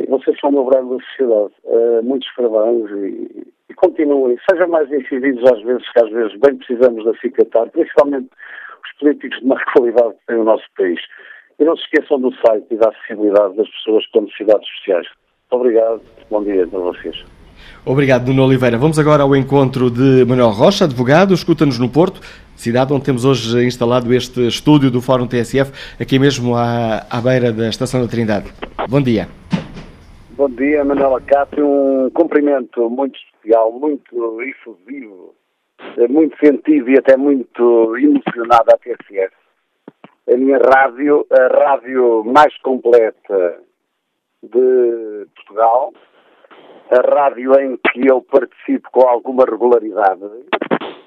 [0.10, 1.54] Vocês são o meu braille da sociedade.
[1.66, 4.38] Uh, muitos parabéns e, e, continuem.
[4.50, 8.30] Sejam mais incididos às vezes, que às vezes bem precisamos de acicatar, principalmente
[8.84, 11.00] os políticos de má qualidade que tem o nosso país.
[11.60, 15.08] E não se esqueçam do site e da acessibilidade das pessoas com necessidades sociais.
[15.52, 16.02] Muito obrigado.
[16.32, 17.39] Bom dia a vocês.
[17.86, 18.78] Obrigado, Nuno Oliveira.
[18.78, 22.20] Vamos agora ao encontro de Manuel Rocha, advogado, escuta-nos no Porto,
[22.56, 27.54] cidade onde temos hoje instalado este estúdio do Fórum TSF, aqui mesmo à, à beira
[27.54, 28.52] da Estação da Trindade.
[28.90, 29.30] Bom dia.
[30.32, 31.66] Bom dia, Manuel Acácio.
[31.66, 35.34] Um cumprimento muito especial, muito efusivo,
[36.10, 39.34] muito sentido e até muito emocionado à TSF.
[40.32, 43.58] A minha rádio, a rádio mais completa
[44.44, 45.94] de Portugal,
[46.90, 50.24] a rádio em que eu participo com alguma regularidade,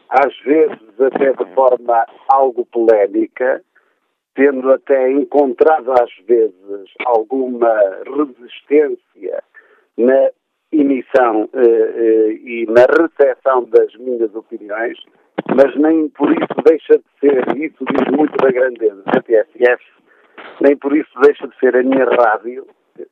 [0.08, 3.62] às vezes até de forma algo polémica,
[4.34, 6.54] tendo até encontrado às vezes
[7.04, 9.42] alguma resistência
[9.96, 10.30] na
[10.70, 14.98] emissão eh, eh, e na recepção das minhas opiniões,
[15.54, 19.84] mas nem por isso deixa de ser, e isso diz muito da grandeza da TSF,
[20.60, 22.66] nem por isso deixa de ser a minha rádio,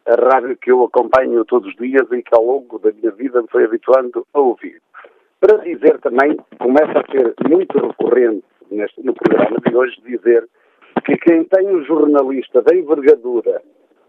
[0.07, 3.43] a rádio que eu acompanho todos os dias e que ao longo da minha vida
[3.43, 4.81] me foi habituando a ouvir.
[5.41, 10.47] Para dizer também, começa a ser muito recorrente neste, no programa de hoje, dizer
[11.05, 13.63] que quem tem um jornalista da envergadura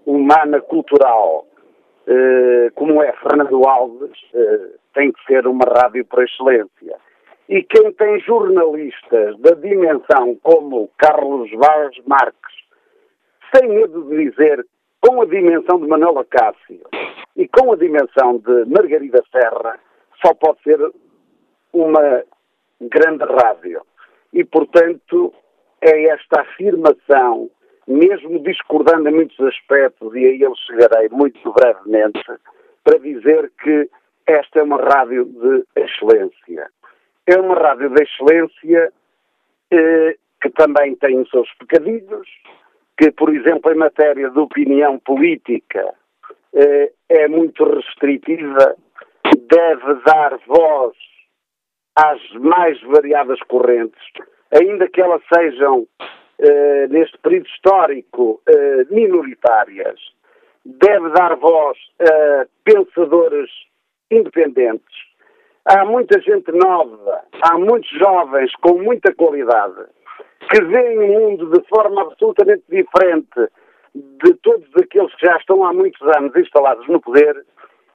[0.06, 1.48] humana, cultural,
[2.08, 6.98] eh, como é Fernando Alves, eh, tem que ser uma rádio por excelência.
[7.48, 12.56] E quem tem jornalistas da dimensão como Carlos Vaz Marques,
[13.56, 14.66] sem medo de dizer,
[15.02, 16.82] com a dimensão de Manuela Cássio
[17.36, 19.80] e com a dimensão de Margarida Serra,
[20.24, 20.80] só pode ser
[21.74, 22.24] uma
[22.80, 23.82] grande rádio.
[24.34, 25.34] E, portanto,
[25.82, 27.50] é esta afirmação,
[27.88, 32.24] mesmo discordando em muitos aspectos, e aí eu chegarei muito brevemente,
[32.84, 33.90] para dizer que
[34.28, 36.70] esta é uma rádio de excelência.
[37.28, 38.94] É uma rádio de excelência
[39.72, 42.28] eh, que também tem os seus pecadilhos,
[42.98, 45.94] que, por exemplo, em matéria de opinião política,
[46.54, 48.76] eh, é muito restritiva,
[49.24, 50.96] deve dar voz
[51.96, 54.02] às mais variadas correntes,
[54.52, 55.88] ainda que elas sejam,
[56.40, 60.00] eh, neste período histórico, eh, minoritárias,
[60.66, 63.50] deve dar voz a pensadores
[64.10, 65.12] independentes.
[65.66, 69.86] Há muita gente nova, há muitos jovens com muita qualidade,
[70.50, 73.50] que veem o mundo de forma absolutamente diferente
[73.94, 77.46] de todos aqueles que já estão há muitos anos instalados no poder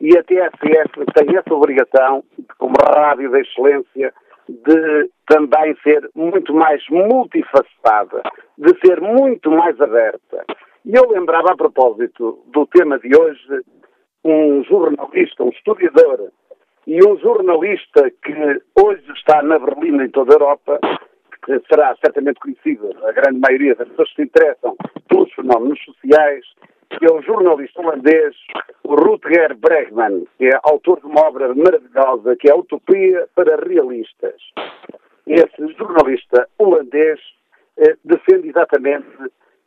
[0.01, 2.23] e a TSF tem essa obrigação,
[2.59, 4.13] como rádio de excelência,
[4.49, 8.23] de também ser muito mais multifacetada,
[8.59, 10.45] de ser muito mais aberta.
[10.85, 13.65] E eu lembrava, a propósito do tema de hoje,
[14.25, 16.31] um jornalista, um historiador
[16.87, 20.81] e um jornalista que hoje está na Berlim em toda a Europa,
[21.69, 24.77] será certamente conhecido, a grande maioria das pessoas que se interessam
[25.09, 26.45] pelos fenómenos sociais,
[26.91, 28.35] que é o jornalista holandês
[28.85, 34.41] Rutger Bregman, que é autor de uma obra maravilhosa que é Utopia para Realistas.
[35.27, 37.21] Esse jornalista holandês
[37.79, 39.09] eh, defende exatamente,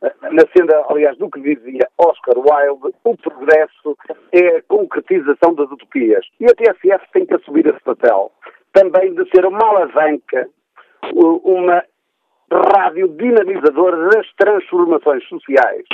[0.02, 3.96] eh, na senda, aliás, do que dizia Oscar Wilde, o progresso
[4.32, 6.26] é a concretização das utopias.
[6.40, 8.32] E a TSF tem que assumir esse papel.
[8.72, 10.48] Também de ser uma alavanca,
[11.14, 11.84] uma
[12.52, 15.84] rádio dinamizadora das transformações sociais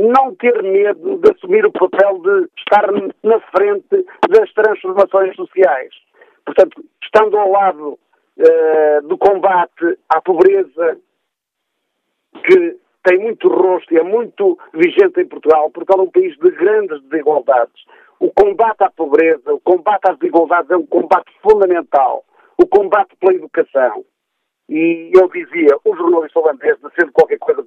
[0.00, 2.90] não ter medo de assumir o papel de estar
[3.22, 5.92] na frente das transformações sociais.
[6.44, 7.98] Portanto, estando ao lado
[8.38, 10.98] uh, do combate à pobreza,
[12.44, 16.50] que tem muito rosto e é muito vigente em Portugal, Portugal é um país de
[16.50, 17.84] grandes desigualdades.
[18.18, 22.24] O combate à pobreza, o combate às desigualdades é um combate fundamental.
[22.58, 24.04] O combate pela educação.
[24.70, 27.66] E eu dizia, o jornalista holandês, sendo qualquer coisa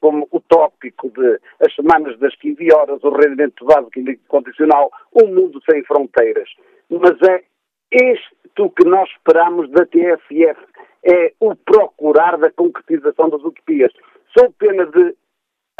[0.00, 5.26] como o tópico de as semanas das 15 horas, o rendimento básico e condicional, um
[5.34, 6.48] mundo sem fronteiras.
[6.88, 7.42] Mas é
[7.90, 10.60] isto que nós esperamos da TSF,
[11.02, 13.92] é o procurar da concretização das utopias.
[14.38, 15.16] Sou pena de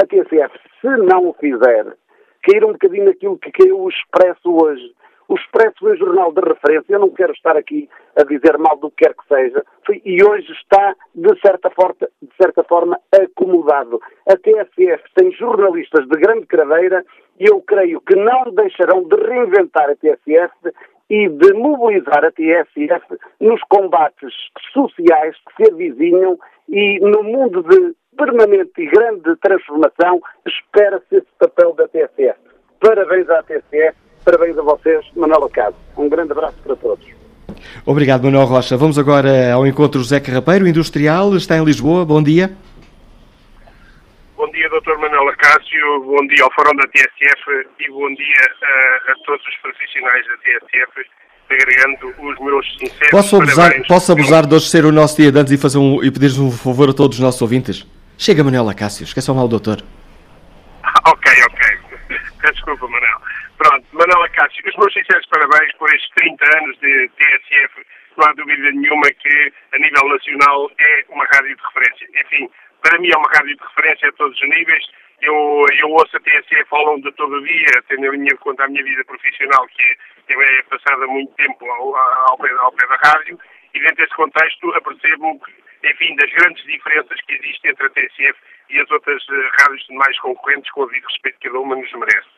[0.01, 1.97] a TSF, se não o fizer,
[2.43, 4.93] cair um bocadinho naquilo que caiu o Expresso hoje,
[5.29, 8.77] o Expresso é um jornal de referência, eu não quero estar aqui a dizer mal
[8.77, 9.65] do que quer que seja,
[10.05, 14.01] e hoje está, de certa, forma, de certa forma, acomodado.
[14.29, 17.05] A TSF tem jornalistas de grande craveira
[17.41, 20.75] e eu creio que não deixarão de reinventar a TSF
[21.11, 24.33] e de mobilizar a TSF nos combates
[24.73, 31.73] sociais que se avizinham e no mundo de permanente e grande transformação espera-se esse papel
[31.75, 32.39] da TSF.
[32.81, 35.77] Parabéns à TSF Parabéns a vocês, Manuel Acado.
[35.97, 37.05] Um grande abraço para todos.
[37.85, 38.77] Obrigado, Manuel Rocha.
[38.77, 42.05] Vamos agora ao encontro José Carrapeiro, industrial, está em Lisboa.
[42.05, 42.51] Bom dia.
[44.37, 44.97] Bom dia, Dr.
[44.99, 46.05] Manuel Acácio.
[46.05, 50.37] Bom dia ao Fórum da TSF e bom dia a, a todos os profissionais da
[50.39, 51.07] TSF,
[51.51, 53.87] agregando os meus sinceros posso abusar, parabéns.
[53.87, 56.39] Posso abusar de hoje ser o nosso dia de antes e, fazer um, e pedir
[56.41, 57.87] um favor a todos os nossos ouvintes?
[58.17, 59.05] Chega, Manuel Acácio.
[59.05, 59.83] Esqueça o mal, doutor.
[61.07, 62.19] ok, ok.
[62.53, 63.34] Desculpa, Manuel.
[63.57, 67.85] Pronto, Manuela Cássio, os meus sinceros parabéns por estes 30 anos de TSF
[68.17, 72.09] não há dúvida nenhuma que, a nível nacional, é uma rádio de referência.
[72.21, 72.51] Enfim,
[72.83, 74.85] para mim é uma rádio de referência a todos os níveis.
[75.21, 78.69] Eu, eu ouço a TSF ao longo de todo o dia, tendo em conta a
[78.69, 79.83] minha vida profissional, que
[80.29, 83.39] é passada muito tempo ao, ao, pé, ao pé da rádio,
[83.75, 85.41] e dentro desse contexto apercebo,
[85.83, 88.39] enfim, das grandes diferenças que existem entre a TSF
[88.71, 91.93] e as outras uh, rádios mais concorrentes, com o devido respeito que cada uma nos
[91.93, 92.29] merece.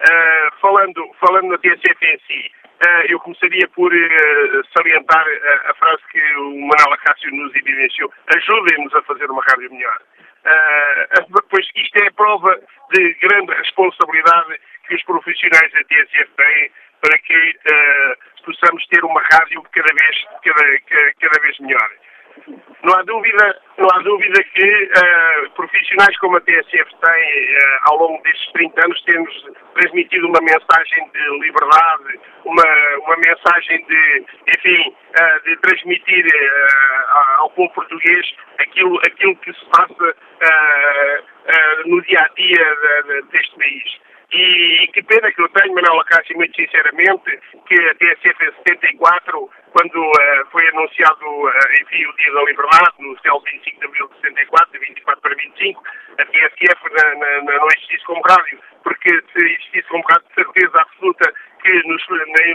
[0.00, 3.92] Uh, falando, falando na TSF em si, uh, eu começaria por
[4.76, 8.10] salientar a, a, frase que o Manuel Acácio nos evidenciou.
[8.34, 9.98] Ajudem-nos a fazer uma rádio melhor.
[11.50, 12.58] pois isto é prova
[12.94, 14.58] de grande responsabilidade
[14.88, 16.70] que os profissionais da TSF têm
[17.02, 17.58] para que
[18.44, 21.90] possamos ter uma rádio cada vez, cada, cada vez melhor.
[22.82, 27.98] Não há dúvida, não há dúvida que uh, profissionais como a TSF tem, uh, ao
[27.98, 32.64] longo destes 30 anos, temos transmitido uma mensagem de liberdade, uma,
[33.04, 34.24] uma mensagem de,
[34.56, 36.26] enfim, uh, de transmitir
[37.38, 38.26] ao povo português
[38.58, 40.16] aquilo, aquilo que se passa
[41.86, 42.76] no dia a dia
[43.30, 44.00] deste país.
[44.32, 48.52] E, e, que pena que eu tenho, Manuel Acácio, muito sinceramente, que a TSF em
[48.68, 51.50] 74, quando uh, foi anunciado, uh,
[51.82, 55.34] enfim, o Dia da Liberdade, no céu 25 de abril de 74, de 24 para
[55.34, 55.82] 25,
[56.18, 60.34] a TSF na, na, na, não existisse como rádio, porque se existisse como rádio, de
[60.34, 62.02] certeza absoluta que nos,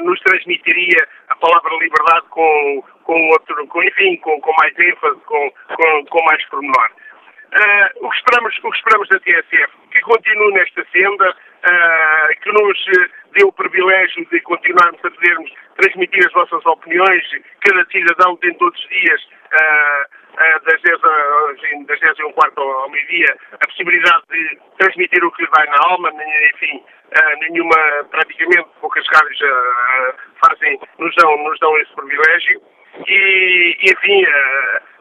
[0.03, 5.51] nos transmitiria a palavra liberdade com, com outro, com, enfim, com, com mais ênfase, com,
[5.75, 6.89] com, com mais pormenor.
[7.55, 11.35] Uh, o, que esperamos, o que esperamos da TSF, que continue nesta senda,
[11.65, 12.85] uh, que nos
[13.33, 17.23] dê o privilégio de continuarmos a podermos transmitir as nossas opiniões,
[17.61, 20.25] cada cidadão tem todos os dias, uh,
[20.65, 25.31] das, 10 a, das 10 e um quarto ao meio-dia, a possibilidade de transmitir o
[25.31, 26.11] que lhe vai na alma,
[26.53, 26.83] enfim,
[27.39, 29.39] nenhuma, praticamente poucas rádios
[30.45, 32.61] fazem, nos dão, nos dão esse privilégio.
[33.07, 34.25] E, enfim,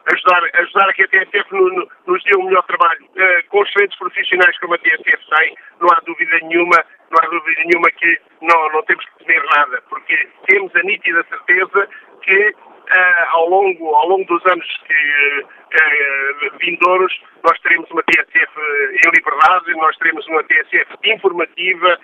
[0.07, 3.05] ajudar, ajudar a que a TSF no, nos dê um melhor trabalho.
[3.05, 7.61] Uh, com excelentes profissionais como a TSF tem, não há dúvida nenhuma, não há dúvida
[7.65, 11.89] nenhuma que não, não temos que temer nada, porque temos a nítida certeza
[12.21, 17.13] que uh, ao, longo, ao longo dos anos que, uh, vindouros
[17.43, 18.59] nós teremos uma TSF
[18.91, 21.99] em liberdade, nós teremos uma TSF informativa,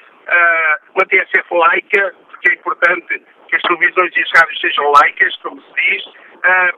[0.95, 5.61] uma TSF laica, porque é importante que as televisões e as rádios sejam laicas, como
[5.61, 6.03] se diz,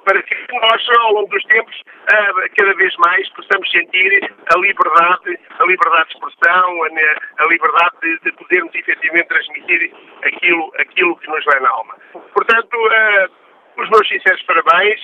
[0.04, 5.40] para que nós, ao longo dos tempos, uh, cada vez mais possamos sentir a liberdade,
[5.60, 11.46] a liberdade de expressão, a, liberdade de, de, podermos efetivamente transmitir aquilo, aquilo que nos
[11.46, 11.96] vai na alma.
[12.34, 13.44] Portanto, uh,
[13.82, 15.04] os meus sinceros parabéns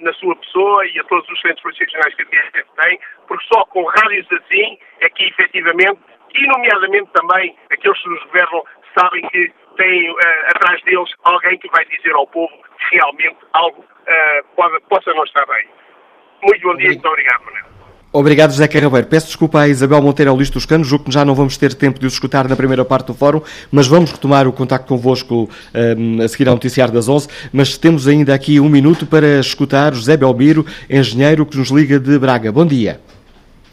[0.00, 3.64] na sua pessoa e a todos os centros profissionais que a TSF tem, porque só
[3.66, 5.98] com rádios assim é que efetivamente,
[6.32, 8.64] e nomeadamente também aqueles que nos governam,
[8.96, 10.16] sabem que têm uh,
[10.48, 15.24] atrás deles alguém que vai dizer ao povo que realmente algo uh, pode, possa não
[15.24, 15.66] estar bem.
[16.42, 17.64] Muito bom dia e muito obrigado, Manuel.
[18.12, 19.08] Obrigado, José Carrabeiro.
[19.08, 21.98] Peço desculpa à Isabel Monteiro ao Luís Toscano, julgo que já não vamos ter tempo
[21.98, 23.40] de os escutar na primeira parte do fórum,
[23.72, 25.48] mas vamos retomar o contacto convosco
[25.98, 29.92] um, a seguir ao noticiário das 11, mas temos ainda aqui um minuto para escutar
[29.92, 32.52] José Belmiro, engenheiro que nos liga de Braga.
[32.52, 33.00] Bom dia.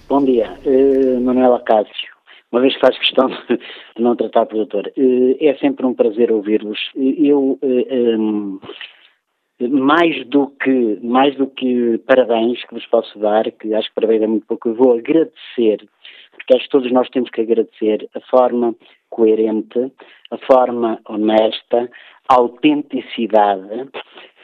[0.09, 2.10] Bom dia, uh, Manuela Cássio
[2.51, 4.91] uma vez que faz questão de não tratar por doutor.
[4.97, 6.79] Eh, é sempre um prazer ouvir-vos.
[6.95, 8.17] Eu, eh,
[9.67, 14.23] mais do que, mais do que parabéns que vos posso dar, que acho que parabéns
[14.23, 15.87] é muito pouco, eu vou agradecer,
[16.31, 18.75] porque acho que todos nós temos que agradecer a forma
[19.09, 19.91] coerente,
[20.31, 21.89] a forma honesta,
[22.27, 23.87] a autenticidade eh,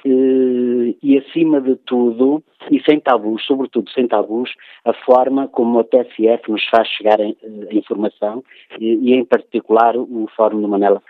[0.05, 4.53] e, acima de tudo, e sem tabus, sobretudo sem tabus,
[4.85, 8.43] a forma como a TSF nos faz chegar a, a informação
[8.79, 11.01] e, em particular, o Fórum do Manela.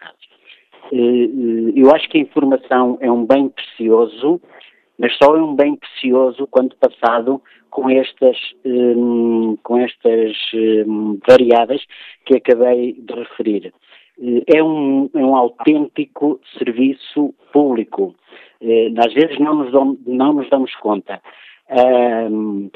[0.92, 4.42] Eh, eh, eu acho que a informação é um bem precioso,
[4.98, 8.38] mas só é um bem precioso quando passado com estas,
[9.62, 10.36] com estas
[11.28, 11.84] variáveis
[12.26, 13.72] que acabei de referir.
[14.48, 18.16] É um, é um autêntico serviço público
[18.62, 21.22] eh, às vezes não nos, damos, não nos damos conta.
[21.70, 22.70] Um,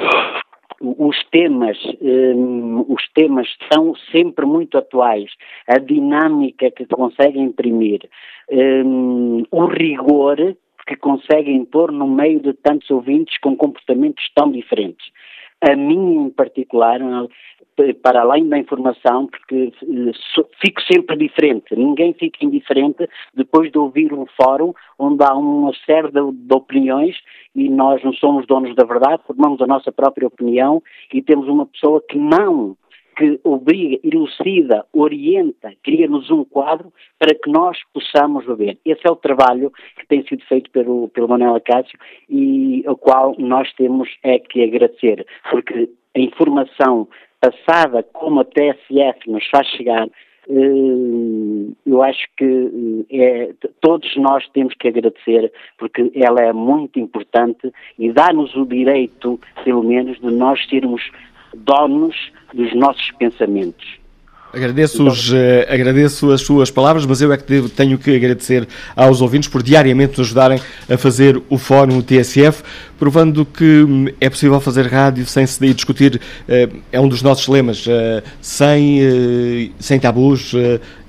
[0.82, 5.32] os temas, um, os temas são sempre muito atuais,
[5.68, 8.02] a dinâmica que conseguem imprimir,
[8.50, 10.38] um, o rigor
[10.88, 15.06] que conseguem pôr no meio de tantos ouvintes com comportamentos tão diferentes.
[15.62, 17.00] A mim, em particular,
[18.02, 21.76] para além da informação, porque eh, fico sempre diferente.
[21.76, 27.16] Ninguém fica indiferente depois de ouvir um fórum onde há uma série de, de, opiniões
[27.56, 30.82] e nós não somos donos da verdade, formamos a nossa própria opinião
[31.14, 32.76] e temos uma pessoa que não
[33.16, 38.78] que obriga, elucida, orienta, cria-nos um quadro para que nós possamos ver.
[38.86, 41.98] Esse é o trabalho que tem sido feito pelo, pelo Manuel Acácio
[42.30, 47.08] e o qual nós temos é que agradecer, porque a informação
[47.40, 50.08] passada como a TSF nos faz chegar
[50.50, 57.00] eh, eu acho que eh, é, todos nós temos que agradecer porque ela é muito
[57.00, 61.10] importante e dá-nos o direito, pelo menos, de nós sermos
[61.56, 62.16] donos
[62.54, 64.02] dos nossos pensamentos.
[64.54, 65.36] Agradeço, os, uh,
[65.70, 69.64] agradeço as suas palavras, mas eu é que devo, tenho que agradecer aos ouvintes por
[69.64, 72.62] diariamente nos ajudarem a fazer o Fórum TSF,
[73.00, 77.48] provando que hum, é possível fazer rádio sem se discutir, uh, é um dos nossos
[77.48, 80.54] lemas, uh, sem, sem tabus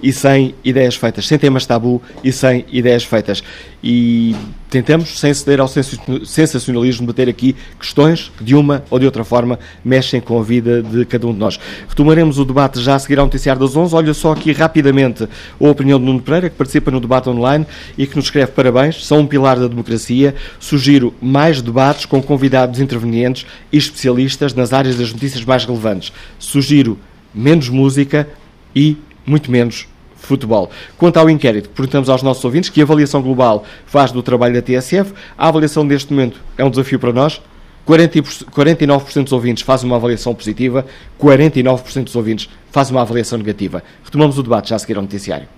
[0.01, 3.43] e sem ideias feitas, sem temas tabu e sem ideias feitas.
[3.83, 4.37] E
[4.73, 9.59] tentamos, sem ceder ao sensacionalismo, bater aqui questões que, de uma ou de outra forma,
[9.85, 11.61] mexem com a vida de cada um de nós.
[11.87, 13.95] Retomaremos o debate já a seguir ao Noticiário das 11.
[13.95, 15.29] Olha só aqui rapidamente
[15.61, 17.67] a opinião de Nuno Pereira, que participa no debate online
[17.99, 20.35] e que nos escreve parabéns, são um pilar da democracia.
[20.59, 26.15] Sugiro mais debates com convidados intervenientes e especialistas nas áreas das notícias mais relevantes.
[26.39, 26.99] Sugiro
[27.35, 28.27] menos música
[28.75, 28.97] e
[29.27, 29.87] muito menos
[30.23, 30.71] futebol.
[30.97, 35.13] Quanto ao inquérito, perguntamos aos nossos ouvintes que avaliação global faz do trabalho da TSF.
[35.37, 37.41] A avaliação deste momento é um desafio para nós.
[37.87, 40.87] 49% dos ouvintes fazem uma avaliação positiva,
[41.21, 43.83] 49% dos ouvintes fazem uma avaliação negativa.
[44.05, 45.49] Retomamos o debate já a seguir ao noticiário.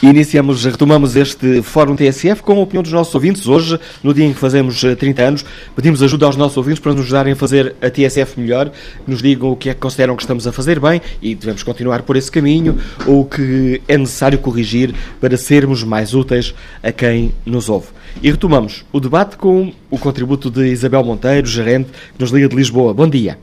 [0.00, 3.48] Iniciamos, retomamos este Fórum TSF com a opinião dos nossos ouvintes.
[3.48, 5.44] Hoje, no dia em que fazemos 30 eh, anos,
[5.74, 8.70] pedimos ajuda aos nossos ouvintes para nos ajudarem a fazer a TSF melhor,
[9.08, 12.02] nos digam o que é que consideram que estamos a fazer bem e devemos continuar
[12.02, 12.78] por esse caminho,
[13.08, 17.88] ou o que é necessário corrigir para sermos mais úteis a quem nos ouve.
[18.22, 22.54] E retomamos o debate com o contributo de Isabel Monteiro, gerente, que nos liga de
[22.54, 22.94] Lisboa.
[22.94, 23.36] Bom dia.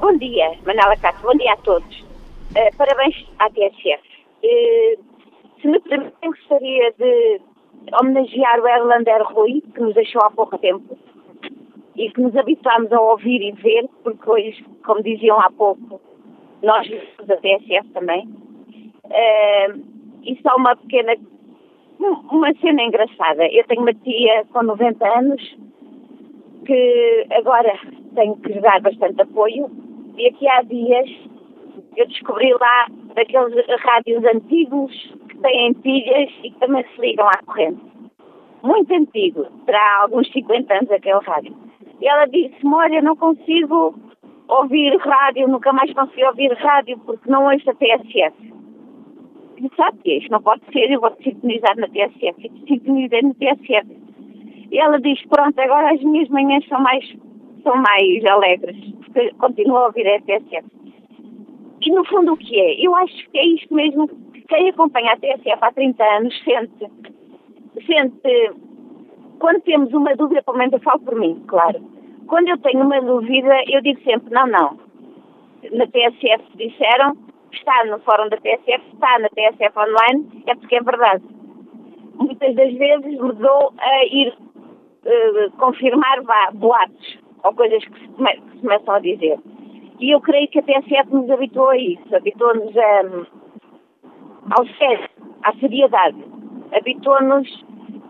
[0.00, 1.22] Bom dia, Manela Castro.
[1.22, 1.96] Bom dia a todos.
[2.56, 4.02] Uh, parabéns à TSF.
[4.42, 5.07] Uh,
[5.60, 7.40] se me permitem, gostaria de
[8.00, 10.96] homenagear o Erlander Rui, que nos deixou há pouco tempo
[11.96, 16.00] e que nos habituámos a ouvir e ver, porque hoje, como diziam há pouco,
[16.62, 18.28] nós vimos a TSF também.
[19.04, 19.82] Uh,
[20.22, 21.16] e só uma pequena,
[22.30, 23.46] uma cena engraçada.
[23.48, 25.58] Eu tenho uma tia com 90 anos
[26.66, 27.78] que agora
[28.14, 29.70] tenho que dar bastante apoio
[30.16, 31.08] e aqui há dias
[31.96, 37.80] eu descobri lá daqueles rádios antigos têm pilhas e que também se ligam à corrente.
[38.62, 41.54] Muito antigo, terá alguns 50 anos aquele rádio.
[42.00, 43.94] E ela disse-me, olha, não consigo
[44.48, 48.48] ouvir rádio, nunca mais consegui ouvir rádio porque não ouço a TSF.
[49.58, 52.34] E sabe que isto não pode ser, eu vou sintonizar na TSF.
[52.46, 53.96] E sintonizei na TSF.
[54.70, 57.04] E ela diz, pronto, agora as minhas manhãs são mais,
[57.62, 60.66] são mais alegres, porque continuo a ouvir a TSF.
[61.80, 62.74] E no fundo o que é?
[62.84, 64.08] Eu acho que é isto mesmo
[64.48, 66.90] quem acompanha a TSF há 30 anos sente,
[67.86, 68.52] sente,
[69.38, 71.80] quando temos uma dúvida, pelo menos eu falo por mim, claro.
[72.26, 74.78] Quando eu tenho uma dúvida, eu digo sempre, não, não.
[75.72, 77.16] Na TSF disseram,
[77.52, 81.24] está no fórum da TSF, está na TSF online, é porque é verdade.
[82.14, 88.08] Muitas das vezes me dou a ir uh, confirmar vá, boatos ou coisas que se,
[88.08, 89.38] come, que se começam a dizer.
[90.00, 93.02] E eu creio que a TSF nos habituou a isso, habituou-nos a
[94.50, 95.08] ao sério,
[95.42, 96.24] à seriedade.
[96.72, 97.48] Habituou-nos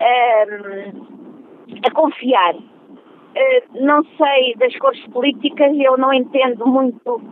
[0.00, 1.08] um,
[1.84, 2.54] a confiar.
[2.54, 7.22] Uh, não sei das cores políticas, eu não entendo muito, uh,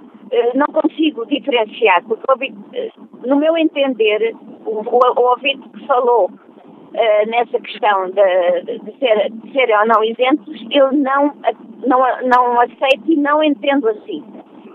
[0.54, 4.34] não consigo diferenciar, porque uh, no meu entender,
[4.64, 6.30] o, o, o ouvinte que falou
[7.26, 11.30] nessa questão de, de, ser, de serem ou não isentos, eu não,
[11.86, 14.24] não, não aceito e não entendo assim.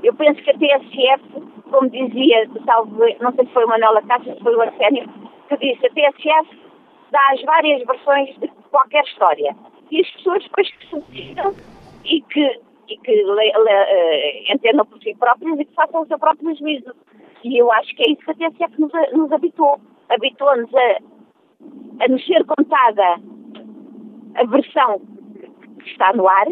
[0.04, 4.34] Eu penso que a TSF como dizia, salvo, não sei se foi o Manuel Caixa,
[4.34, 5.10] se foi o Arsénio,
[5.48, 6.60] que disse, a TSF
[7.12, 9.56] dá as várias versões de qualquer história.
[9.90, 11.56] E as pessoas depois que se decidam
[12.06, 16.08] e que, e que le, le, uh, entendam por si próprias e que façam o
[16.08, 16.94] seu próprio juízo.
[17.44, 19.80] E eu acho que é isso que a TSF nos, nos habituou.
[20.10, 20.98] Habituou-nos a,
[22.04, 23.20] a nos ser contada
[24.36, 25.02] a versão
[25.80, 26.48] que está no ar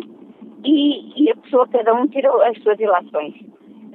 [0.64, 3.49] e, e a pessoa, cada um, tirou as suas ilações.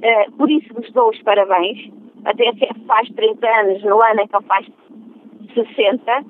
[0.05, 1.91] Uh, por isso vos dou os parabéns.
[2.27, 4.67] A TSF faz 30 anos no ano em que ele faz
[5.55, 6.25] 60.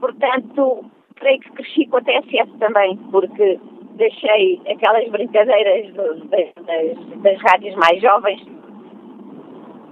[0.00, 0.84] Portanto,
[1.16, 3.60] creio que cresci com a TSF também, porque
[3.96, 8.40] deixei aquelas brincadeiras do, das, das, das rádios mais jovens,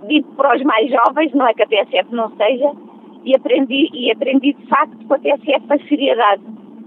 [0.06, 2.72] dito para os mais jovens, não é que a TSF não seja,
[3.24, 6.42] e aprendi, e aprendi de facto com a TSF a seriedade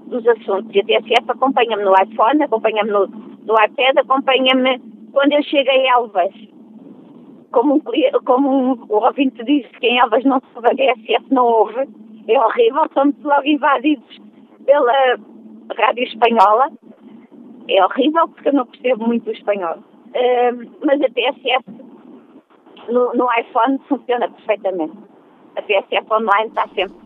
[0.07, 0.74] dos assuntos.
[0.74, 5.97] E a TSF acompanha-me no iPhone, acompanha-me no, no iPad, acompanha-me quando eu chego a
[5.97, 6.34] Elvas.
[7.51, 7.82] Como um,
[8.26, 11.88] como um, o ouvinte disse que em Elvas não se a TSF não ouve,
[12.28, 14.22] é horrível, somos logo invadidos
[14.66, 15.18] pela
[15.76, 16.72] rádio espanhola.
[17.68, 19.78] É horrível porque eu não percebo muito o espanhol.
[20.10, 21.66] Uh, mas a TSF
[22.89, 24.97] no, no iPhone funciona perfeitamente.
[25.55, 26.97] A TSF online está sempre,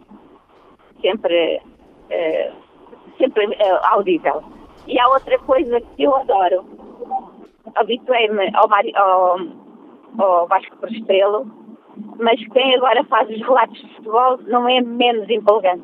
[1.02, 1.62] sempre,
[2.10, 2.54] uh,
[3.18, 4.44] sempre uh, audível.
[4.88, 6.83] E há outra coisa que eu adoro.
[7.76, 9.40] Habituei-me ao, ao,
[10.20, 10.78] ao Vasco
[12.20, 15.84] mas quem agora faz os relatos de futebol não é menos empolgante.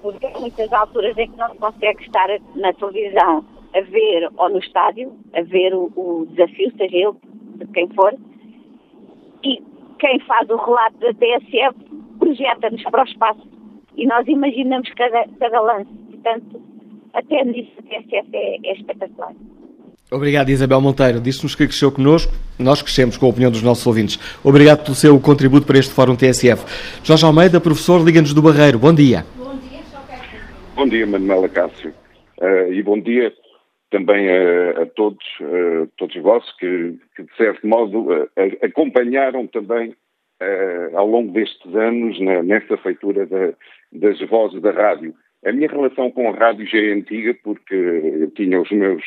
[0.00, 3.44] Porque há muitas alturas em que não se consegue estar na televisão
[3.74, 7.16] a ver, ou no estádio, a ver o, o desafio, seja ele
[7.56, 8.14] de quem for,
[9.42, 9.62] e
[9.98, 11.74] quem faz o relato da TSF
[12.18, 13.48] projeta-nos para o espaço
[13.96, 15.92] e nós imaginamos cada, cada lance.
[16.10, 16.60] Portanto,
[17.14, 19.34] até nisso a TSF é, é espetacular.
[20.12, 21.20] Obrigado, Isabel Monteiro.
[21.20, 24.18] Disse-nos que cresceu connosco, nós crescemos com a opinião dos nossos ouvintes.
[24.44, 26.66] Obrigado pelo seu contributo para este Fórum TSF.
[27.02, 28.78] Jorge Almeida, professor, liga-nos do Barreiro.
[28.78, 29.24] Bom dia.
[29.38, 29.80] Bom dia,
[30.76, 31.94] Bom dia, Manuela Cássio.
[32.38, 33.32] Uh, e bom dia
[33.90, 39.94] também a, a todos, a todos vós que, que de certo modo, a, acompanharam também
[40.94, 43.52] ao longo destes anos na, nessa feitura da,
[43.92, 45.14] das vozes da rádio.
[45.46, 49.02] A minha relação com a rádio já é antiga porque eu tinha os meus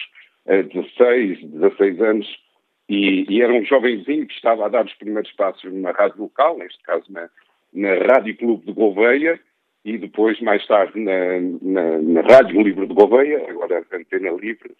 [0.45, 2.45] 16, 16 anos
[2.87, 6.57] e, e, era um jovenzinho que estava a dar os primeiros passos numa rádio local,
[6.57, 7.29] neste caso na,
[7.73, 9.39] na Rádio Clube de Gouveia,
[9.83, 14.71] e depois, mais tarde, na, na, na Rádio Livre de Gouveia, agora Antena Livre.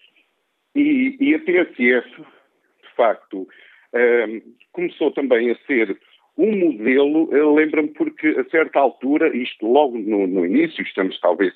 [0.74, 3.48] E, e a TSF, de facto,
[3.94, 4.42] um,
[4.72, 5.96] começou também a ser
[6.36, 11.54] um modelo, lembra-me porque a certa altura, isto logo no, no início, estamos talvez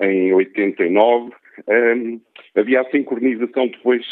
[0.00, 1.32] em 89,
[1.66, 2.20] um,
[2.56, 4.04] havia a sincronização depois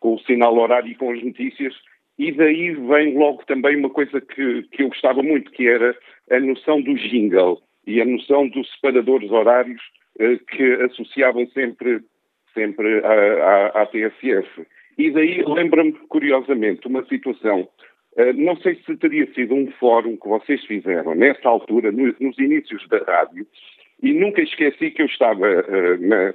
[0.00, 1.74] com o sinal horário e com as notícias,
[2.18, 5.96] e daí vem logo também uma coisa que, que eu gostava muito, que era
[6.30, 9.80] a noção do jingle e a noção dos separadores horários
[10.18, 12.00] eh, que associavam sempre,
[12.52, 14.66] sempre à, à, à TSF.
[14.98, 17.68] E daí lembra-me, curiosamente, uma situação.
[18.16, 22.36] Uh, não sei se teria sido um fórum que vocês fizeram nessa altura, no, nos
[22.36, 23.46] inícios da rádio,
[24.02, 26.34] e nunca esqueci que eu estava, uh, na,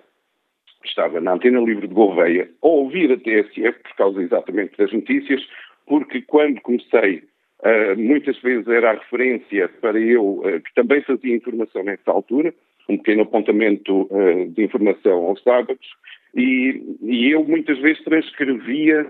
[0.88, 5.42] estava na Antena Livre de Gouveia a ouvir a TSF por causa exatamente das notícias,
[5.86, 7.24] porque quando comecei
[7.64, 12.54] Uh, muitas vezes era a referência para eu, uh, que também fazia informação nessa altura,
[12.90, 15.88] um pequeno apontamento uh, de informação aos sábados,
[16.36, 19.10] e, e, eu muitas vezes transcrevia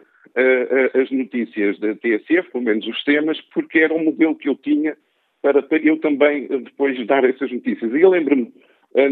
[0.94, 4.98] as notícias da TSF, pelo menos os temas, porque era um modelo que eu tinha
[5.42, 7.94] para eu também depois dar essas notícias.
[7.94, 8.52] E eu lembro-me,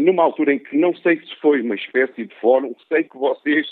[0.00, 3.66] numa altura em que não sei se foi uma espécie de fórum, sei que vocês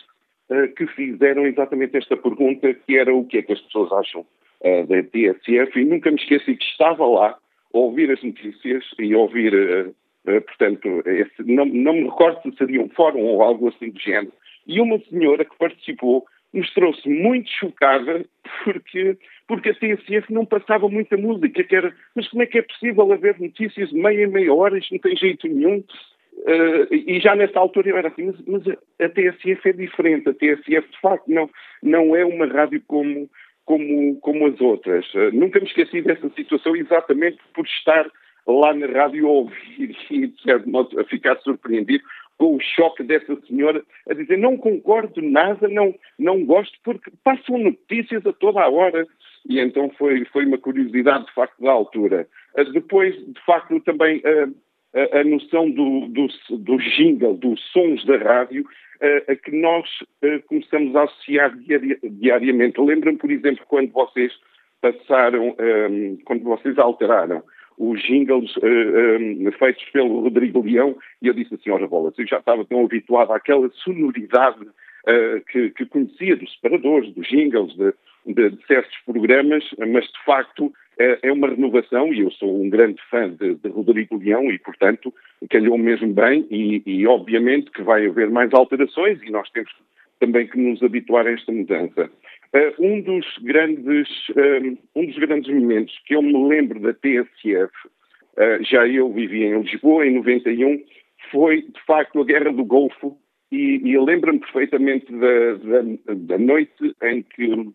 [0.76, 4.26] que fizeram exatamente esta pergunta, que era o que é que as pessoas acham
[4.60, 7.38] uh, da TSF e nunca me esqueci que estava lá
[7.72, 12.42] a ouvir as notícias e a ouvir, uh, uh, portanto, esse, não, não me recordo
[12.42, 14.32] se seria um fórum ou algo assim do género.
[14.66, 18.24] E uma senhora que participou mostrou-se muito chocada
[18.64, 19.16] porque,
[19.50, 23.12] porque a TSF não passava muita música, que era, mas como é que é possível
[23.12, 25.78] haver notícias meia em meia hora, isto não tem jeito nenhum.
[25.78, 30.34] Uh, e já nessa altura eu era assim, mas, mas, a TSF é diferente, a
[30.34, 31.50] TSF de facto não,
[31.82, 33.28] não é uma rádio como,
[33.64, 35.04] como, como as outras.
[35.14, 38.08] Uh, nunca me esqueci dessa situação exatamente por estar
[38.46, 42.04] lá na rádio a ouvir e, de certo modo, a ficar surpreendido
[42.38, 47.58] com o choque dessa senhora a dizer não concordo nada, não, não gosto, porque passam
[47.58, 49.06] notícias a toda a hora.
[49.48, 52.28] E então foi, foi uma curiosidade, de facto, da altura.
[52.56, 54.54] Uh, depois, de facto, também uh,
[54.94, 56.26] a, a, noção do, do,
[56.58, 58.64] do jingle, dos sons da rádio,
[59.28, 59.88] a que nós
[60.46, 62.78] começamos a associar diariamente.
[62.78, 64.30] Lembram-me, por exemplo, quando vocês
[64.78, 65.56] passaram,
[66.26, 67.42] quando vocês alteraram
[67.78, 68.52] os jingles
[69.58, 73.32] feitos pelo Rodrigo Leão, e eu disse assim, ora bolas, eu já estava tão habituado
[73.32, 74.66] àquela sonoridade
[75.50, 77.94] que, que, conhecia dos separadores, dos jingles, de,
[78.26, 82.68] de, de certos programas, mas de facto é, é uma renovação e eu sou um
[82.68, 85.12] grande fã de, de Rodrigo Leão e, portanto,
[85.48, 89.70] calhou mesmo bem e, e, obviamente que vai haver mais alterações e nós temos
[90.18, 92.10] também que nos habituar a esta mudança.
[92.52, 97.72] Uh, um, dos grandes, um, um dos grandes momentos que eu me lembro da TSF,
[97.86, 100.84] uh, já eu vivia em Lisboa em 91,
[101.30, 103.16] foi de facto a Guerra do Golfo
[103.50, 107.72] e, e, e lembro-me perfeitamente da, da, da, noite em que,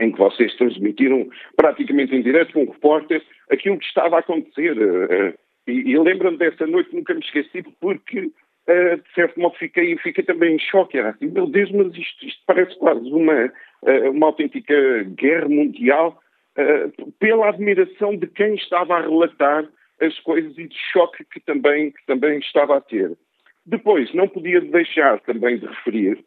[0.00, 4.76] em que vocês transmitiram praticamente em direto com o repórter aquilo que estava a acontecer.
[4.76, 5.34] Uh,
[5.66, 10.24] e, e lembro-me dessa noite, nunca me esqueci, porque uh, de certo modo fiquei, fiquei
[10.24, 10.98] também em choque.
[10.98, 13.52] Era assim, meu Deus, mas isto, isto parece quase uma,
[14.12, 14.74] uma autêntica
[15.16, 16.18] guerra mundial
[17.18, 19.66] pela admiração de quem estava a relatar
[20.02, 23.16] as coisas e de choque que também, que também estava a ter.
[23.64, 26.22] Depois, não podia deixar também de referir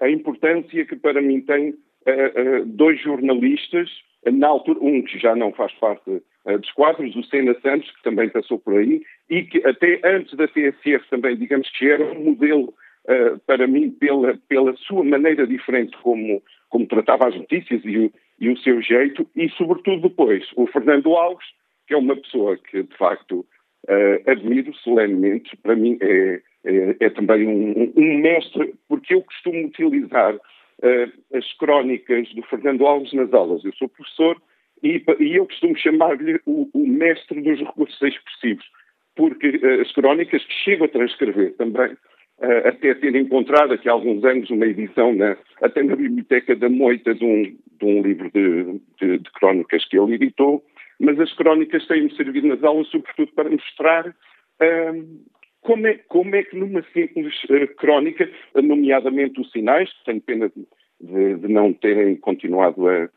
[0.00, 1.74] a importância que para mim tem
[2.06, 3.90] uh, uh, dois jornalistas,
[4.24, 6.04] na altura, um que já não faz parte
[6.44, 10.46] dos quadros, o Sena Santos, que também passou por aí, e que até antes da
[10.46, 12.74] TSF também, digamos que era um modelo
[13.46, 18.50] para mim pela, pela sua maneira diferente como, como tratava as notícias e o, e
[18.50, 21.46] o seu jeito, e sobretudo depois o Fernando Alves,
[21.86, 23.46] que é uma pessoa que de facto
[24.26, 30.36] admiro solenemente, para mim é é, é também um, um, mestre, porque eu costumo utilizar
[30.82, 33.64] uh, as crónicas do Fernando Alves nas aulas.
[33.64, 34.40] Eu sou professor
[34.82, 38.64] e, e eu costumo chamar-lhe o, o, mestre dos recursos expressivos,
[39.14, 43.92] porque uh, as crónicas que chego a transcrever também, uh, até ter encontrado aqui há
[43.92, 48.30] alguns anos uma edição, na, até na Biblioteca da Moita, de um, de um livro
[48.32, 50.64] de, de, de crónicas que ele editou,
[50.98, 54.14] mas as crónicas têm-me servido nas aulas, sobretudo para mostrar
[55.62, 60.50] como é, como é que numa simples uh, crónica, nomeadamente os sinais, tenho pena
[61.00, 63.08] de, de, não terem continuado a,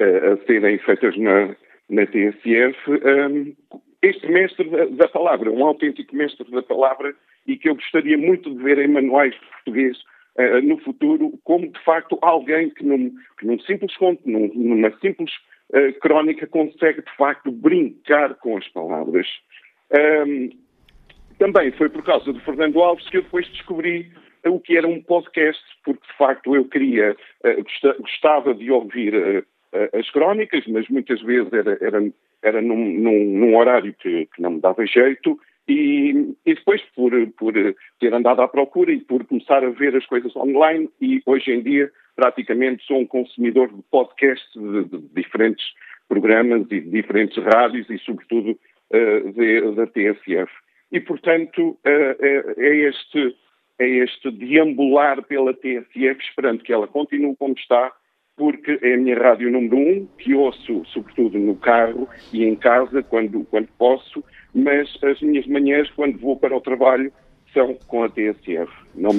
[0.00, 1.56] a, a serem feitas na,
[1.88, 3.54] na TSF, um,
[4.02, 7.14] este mestre da, da, palavra, um autêntico mestre da palavra,
[7.46, 9.98] e que eu gostaria muito de ver em manuais de português
[10.36, 14.90] uh, no futuro, como de facto alguém que num, que num simples conto, num, numa
[14.98, 15.32] simples
[15.70, 19.26] uh, crónica, consegue de facto brincar com as palavras.
[20.26, 20.50] Um,
[21.42, 24.12] também foi por causa do Fernando Alves que eu depois descobri
[24.46, 27.56] o que era um podcast, porque de facto eu queria, eh,
[27.98, 32.00] gostava de ouvir eh, eh, as crónicas, mas muitas vezes era, era,
[32.42, 35.36] era num, num, num horário que, que, não me dava jeito,
[35.66, 37.54] e, e, depois por, por
[37.98, 41.60] ter andado à procura e por começar a ver as coisas online, e hoje em
[41.60, 45.64] dia praticamente sou um consumidor de podcasts de, de diferentes
[46.08, 50.61] programas e de diferentes rádios e sobretudo uh, da TSF.
[50.92, 52.16] E, portanto, é,
[52.58, 53.34] é, este,
[53.78, 57.90] é este deambular pela TSF, esperando que ela continue como está,
[58.36, 63.02] porque é a minha rádio número um, que ouço sobretudo no carro e em casa,
[63.02, 64.22] quando, quando posso,
[64.54, 67.12] mas as minhas manhãs, quando vou para o trabalho,
[67.52, 68.70] são com a TSF.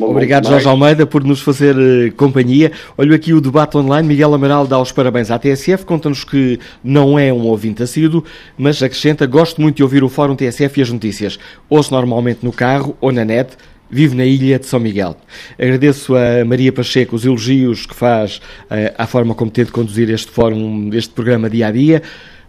[0.02, 2.72] Obrigado, Jorge Almeida, por nos fazer uh, companhia.
[2.98, 4.08] Olho aqui o debate online.
[4.08, 8.24] Miguel Amaral dá os parabéns à TSF, conta-nos que não é um ouvinte assíduo,
[8.58, 11.40] mas acrescenta: gosto muito de ouvir o Fórum TSF e as notícias.
[11.70, 13.56] Ouço normalmente no carro ou na net.
[13.90, 15.16] Vivo na ilha de São Miguel.
[15.60, 20.32] Agradeço a Maria Pacheco os elogios que faz uh, à forma como tenta conduzir este
[20.32, 22.02] fórum, este programa dia a dia.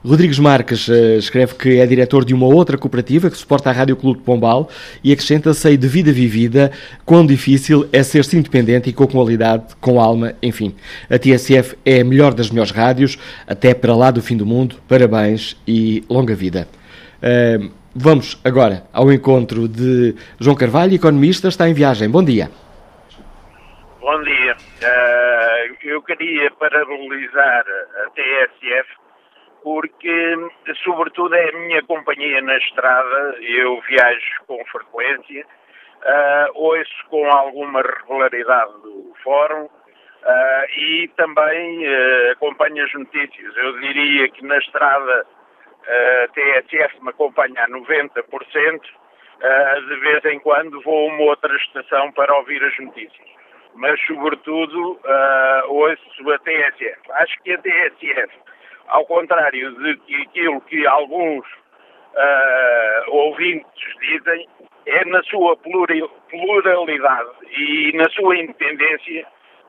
[0.07, 3.97] Rodrigues Marques uh, escreve que é diretor de uma outra cooperativa que suporta a Rádio
[3.97, 4.69] Clube de Pombal
[5.03, 6.71] e acrescenta sei de vida vivida
[7.07, 10.77] quão difícil é ser-se independente e com qualidade, com alma, enfim.
[11.09, 14.77] A TSF é a melhor das melhores rádios, até para lá do fim do mundo.
[14.87, 16.69] Parabéns e longa vida.
[17.23, 22.11] Uh, vamos agora ao encontro de João Carvalho, economista, está em viagem.
[22.11, 22.51] Bom dia.
[24.03, 24.55] Bom dia.
[24.55, 27.65] Uh, eu queria parabenizar
[28.05, 29.04] a TSF
[29.65, 30.37] porque,
[30.85, 37.81] sobretudo, é a minha companhia na estrada, eu viajo com frequência, uh, ouço com alguma
[37.81, 43.57] regularidade o fórum uh, e também uh, acompanho as notícias.
[43.57, 45.27] Eu diria que na estrada
[45.87, 48.81] a TSF me acompanha a 90%,
[49.87, 53.29] de vez em quando vou a uma outra estação para ouvir as notícias.
[53.75, 54.99] Mas, sobretudo,
[55.69, 57.01] ouço a TSF.
[57.11, 58.44] Acho que a TSF
[58.89, 64.49] ao contrário de que aquilo que alguns uh, ouvintes dizem,
[64.87, 69.27] é na sua pluralidade e na sua independência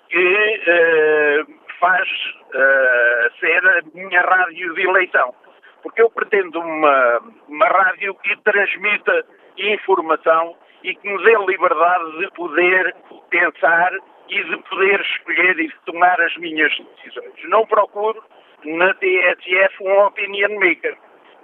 [0.10, 5.34] que uh, faz uh, ser a minha rádio de eleição.
[5.82, 9.26] Porque eu pretendo uma, uma rádio que transmita
[9.58, 12.96] informação e que nos dê liberdade de poder
[13.30, 13.92] pensar
[14.30, 17.34] e de poder escolher e de tomar as minhas decisões.
[17.46, 18.22] Não procuro
[18.66, 20.98] na TSF um opinion maker.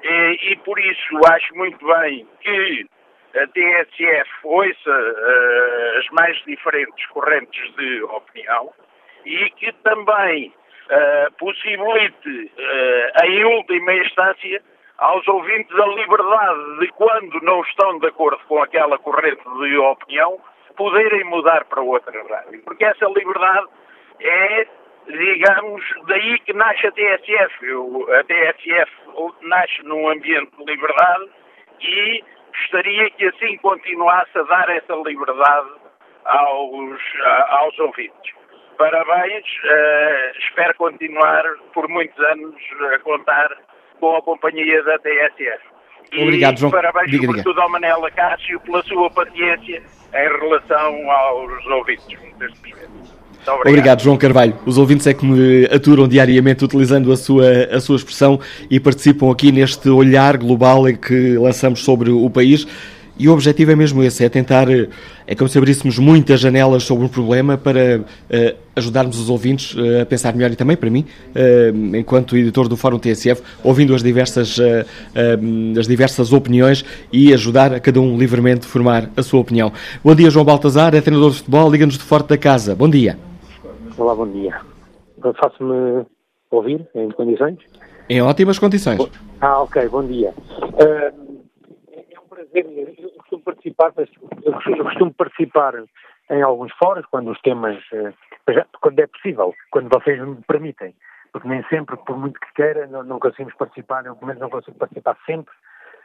[0.04, 2.86] E, e, por isso acho muito bem que
[3.36, 8.74] a TSF ouça uh, as mais diferentes correntes de opinião
[9.26, 10.52] e que também
[10.90, 14.62] uh, possibilite, uh, em última instância,
[14.98, 20.40] aos ouvintes a liberdade de, quando não estão de acordo com aquela corrente de opinião,
[20.76, 22.62] poderem mudar para outra rádio.
[22.64, 23.68] Porque essa liberdade
[24.20, 24.68] é,
[25.08, 27.66] digamos, daí que nasce a TSF.
[28.18, 28.92] a TSF
[29.42, 31.30] nasce num ambiente de liberdade
[31.82, 35.70] e gostaria que assim continuasse a dar essa liberdade
[36.26, 37.02] aos,
[37.50, 38.34] aos ouvintes.
[38.78, 41.44] Parabéns, uh, espero continuar
[41.74, 42.56] por muitos anos
[42.94, 43.50] a contar
[44.00, 45.72] com a companhia da TSF.
[46.20, 46.72] Obrigado, João.
[46.72, 47.64] parabéns diga, sobretudo diga.
[47.64, 49.84] ao Manela Cássio pela sua paciência
[50.14, 52.20] em relação aos ouvintes.
[52.20, 53.21] Muito obrigado.
[53.66, 54.54] Obrigado, João Carvalho.
[54.66, 58.40] Os ouvintes é que me aturam diariamente utilizando a sua, a sua expressão
[58.70, 62.68] e participam aqui neste olhar global em que lançamos sobre o país.
[63.18, 67.06] E o objetivo é mesmo esse, é tentar, é como se abríssemos muitas janelas sobre
[67.06, 71.06] um problema para uh, ajudarmos os ouvintes uh, a pensar melhor e também para mim,
[71.36, 74.58] uh, enquanto editor do Fórum TSF, ouvindo as diversas,
[75.78, 76.84] as diversas opiniões
[77.14, 79.72] e ajudar a cada um livremente formar a sua opinião.
[80.04, 82.74] Bom dia, João Baltazar, é treinador de futebol, liga-nos de Forte da Casa.
[82.74, 83.31] Bom dia.
[84.02, 84.60] Olá, bom dia.
[85.40, 86.08] Faço-me
[86.50, 87.60] ouvir em condições?
[88.10, 89.00] Em ótimas condições.
[89.40, 90.34] Ah, ok, bom dia.
[90.60, 91.44] Uh,
[91.92, 93.94] é um prazer, eu costumo participar,
[94.44, 95.76] eu costumo, eu costumo participar
[96.32, 98.12] em alguns fóruns, quando os temas, uh,
[98.82, 100.96] quando é possível, quando vocês me permitem,
[101.32, 104.50] porque nem sempre, por muito que queira, não, não conseguimos participar, eu pelo menos não
[104.50, 105.54] consigo participar sempre,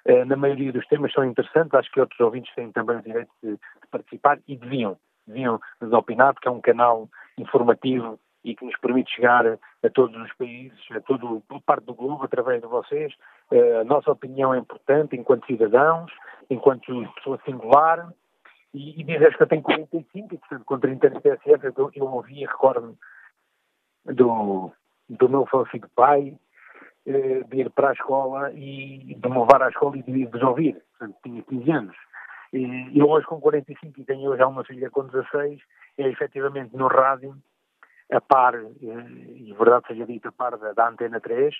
[0.06, 3.30] uh, na maioria dos temas são interessantes, acho que outros ouvintes têm também o direito
[3.42, 8.64] de, de participar e deviam, deviam nos opinar, porque é um canal informativo e que
[8.64, 12.68] nos permite chegar a todos os países, a toda a parte do globo, através de
[12.68, 13.12] vocês.
[13.80, 16.12] A nossa opinião é importante enquanto cidadãos,
[16.48, 18.08] enquanto pessoa singular.
[18.72, 21.90] E, e dizes que eu tenho 45 e, portanto, com 30 anos de TSF, eu,
[21.94, 22.94] eu ouvi e recordo-me
[24.04, 24.70] do,
[25.08, 26.38] do meu falecido pai,
[27.04, 30.80] de ir para a escola e de me levar à escola e de vos ouvir.
[30.98, 31.96] Portanto, tinha 15 anos.
[32.52, 35.60] E eu hoje com 45 e tenho hoje uma filha com 16,
[35.98, 37.36] é efetivamente no rádio,
[38.12, 41.54] a par, e verdade seja dita, a par da, da Antena 3,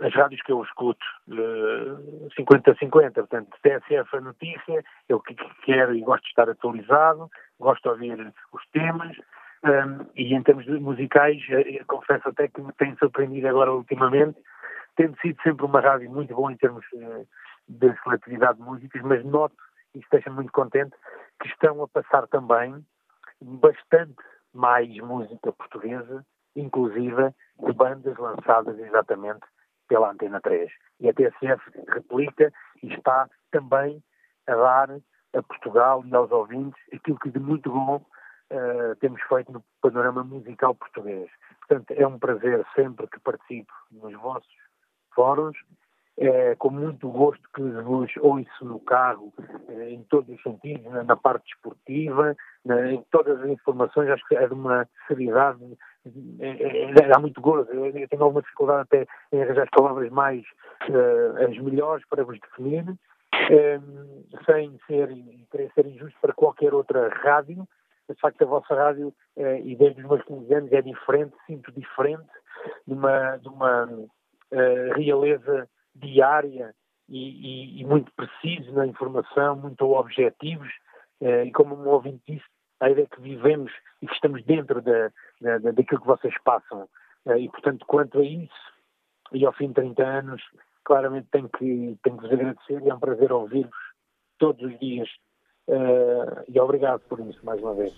[0.00, 6.24] as rádios que eu escuto 50-50, portanto, TSF a notícia, eu que quero e gosto
[6.24, 7.30] de estar atualizado,
[7.60, 9.16] gosto de ouvir os temas,
[10.16, 11.40] e em termos musicais,
[11.86, 14.38] confesso até que me tem surpreendido agora ultimamente,
[14.96, 16.84] tendo sido sempre uma rádio muito boa em termos
[17.68, 19.56] de seletividade de músicas, mas noto,
[19.94, 20.94] e deixa-me muito contente,
[21.40, 22.84] que estão a passar também
[23.44, 24.22] bastante
[24.52, 26.24] mais música portuguesa,
[26.56, 27.34] inclusiva
[27.64, 29.44] de bandas lançadas exatamente
[29.88, 30.70] pela Antena 3.
[31.00, 34.02] E a TSF replica e está também
[34.46, 34.90] a dar
[35.34, 40.22] a Portugal e aos ouvintes aquilo que de muito bom uh, temos feito no panorama
[40.22, 41.28] musical português.
[41.66, 44.54] Portanto, é um prazer sempre que participo nos vossos
[45.14, 45.56] fóruns
[46.16, 49.32] é, com muito gosto que vos ouço no carro,
[49.68, 54.26] é, em todos os sentidos, na, na parte desportiva, na, em todas as informações, acho
[54.28, 55.76] que é de uma seriedade,
[56.38, 57.68] é, é, é há muito gozo.
[57.70, 60.44] Eu, eu, tenho alguma dificuldade até em arranjar as palavras mais,
[60.88, 65.08] uh, as melhores para vos definir, um, sem ser,
[65.50, 67.66] querer ser injusto para qualquer outra rádio,
[68.08, 71.72] de facto a vossa rádio, uh, e desde os meus 15 anos, é diferente, sinto
[71.72, 72.30] diferente,
[72.86, 76.74] de uma, de uma uh, realeza diária
[77.08, 80.68] e, e, e, muito preciso na informação, muito objetivos,
[81.20, 82.44] eh, e como um ouvinte disse,
[82.80, 83.72] a ideia que vivemos
[84.02, 86.88] e que estamos dentro da, da, daquilo que vocês passam.
[87.26, 88.72] Eh, e, portanto, quanto a isso,
[89.32, 90.42] e ao fim de 30 anos,
[90.84, 93.84] claramente tenho que, tenho que vos agradecer e é um prazer ouvir-vos
[94.38, 95.08] todos os dias.
[95.68, 97.92] Eh, e obrigado por isso, mais uma vez.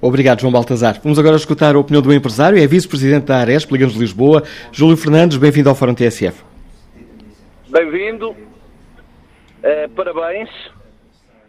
[0.00, 1.00] Obrigado, João Baltazar.
[1.02, 4.42] Vamos agora escutar a opinião do empresário, é vice-presidente da Aresp, Ligamos de Lisboa,
[4.72, 6.47] Júlio Fernandes, bem-vindo ao Fórum TSF.
[7.70, 10.48] Bem-vindo, uh, parabéns.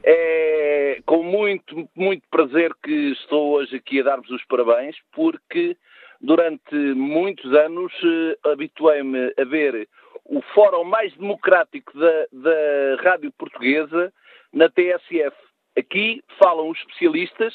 [0.03, 5.77] É com muito, muito prazer que estou hoje aqui a dar-vos os parabéns, porque
[6.19, 9.87] durante muitos anos uh, habituei-me a ver
[10.25, 14.11] o fórum mais democrático da, da rádio portuguesa
[14.51, 15.37] na TSF.
[15.77, 17.53] Aqui falam os especialistas,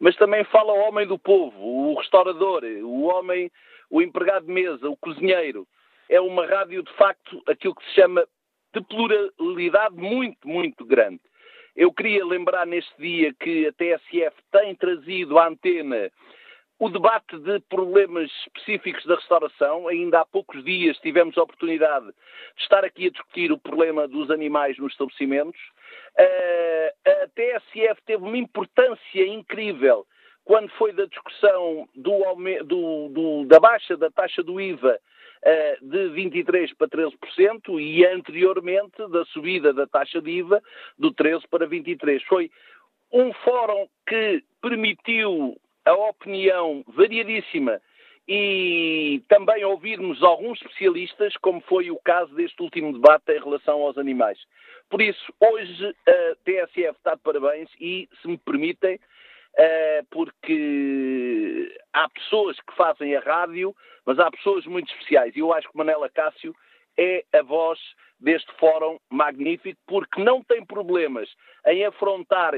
[0.00, 3.52] mas também fala o homem do povo, o restaurador, o homem,
[3.90, 5.68] o empregado de mesa, o cozinheiro
[6.08, 8.26] é uma rádio, de facto, aquilo que se chama
[8.74, 11.20] de pluralidade muito, muito grande.
[11.74, 16.10] Eu queria lembrar neste dia que a TSF tem trazido à antena
[16.78, 19.88] o debate de problemas específicos da restauração.
[19.88, 24.30] Ainda há poucos dias tivemos a oportunidade de estar aqui a discutir o problema dos
[24.30, 25.60] animais nos estabelecimentos.
[26.18, 30.06] a TSF teve uma importância incrível
[30.44, 32.20] quando foi da discussão do,
[32.64, 34.98] do, do, da baixa da taxa do IVA
[35.82, 40.62] de 23% para 13% e anteriormente da subida da taxa de IVA
[40.98, 42.22] do 13% para 23%.
[42.26, 42.50] Foi
[43.12, 47.80] um fórum que permitiu a opinião variadíssima
[48.28, 53.96] e também ouvirmos alguns especialistas, como foi o caso deste último debate em relação aos
[53.96, 54.38] animais.
[54.90, 59.00] Por isso, hoje a TSF está de parabéns e, se me permitem, eh,
[60.10, 65.34] porque há pessoas que fazem a rádio, mas há pessoas muito especiais.
[65.34, 66.54] E eu acho que Manela Cássio
[66.98, 67.78] é a voz
[68.18, 71.28] deste fórum magnífico, porque não tem problemas
[71.66, 72.54] em afrontar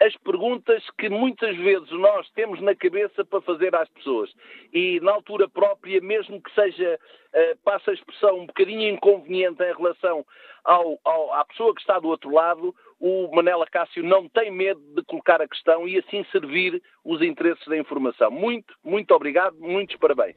[0.00, 4.30] as perguntas que muitas vezes nós temos na cabeça para fazer às pessoas.
[4.72, 6.98] E na altura própria, mesmo que seja,
[7.32, 10.26] uh, passa a expressão, um bocadinho inconveniente em relação
[10.64, 12.74] ao, ao, à pessoa que está do outro lado,
[13.06, 17.62] o Manela Cássio não tem medo de colocar a questão e assim servir os interesses
[17.66, 18.30] da informação.
[18.30, 20.36] Muito, muito obrigado, muitos parabéns.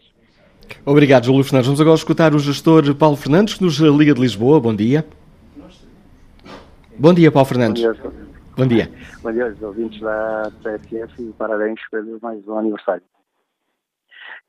[0.86, 1.68] Obrigado, Júlio Fernandes.
[1.68, 4.60] Vamos agora escutar o gestor Paulo Fernandes, que nos liga de Lisboa.
[4.60, 5.06] Bom dia.
[7.00, 7.82] Bom dia, Paulo Fernandes.
[7.82, 8.12] Bom dia.
[8.58, 8.92] Bom dia.
[9.22, 13.04] Bom dia aos ouvintes da TSF e parabéns pelo mais um aniversário.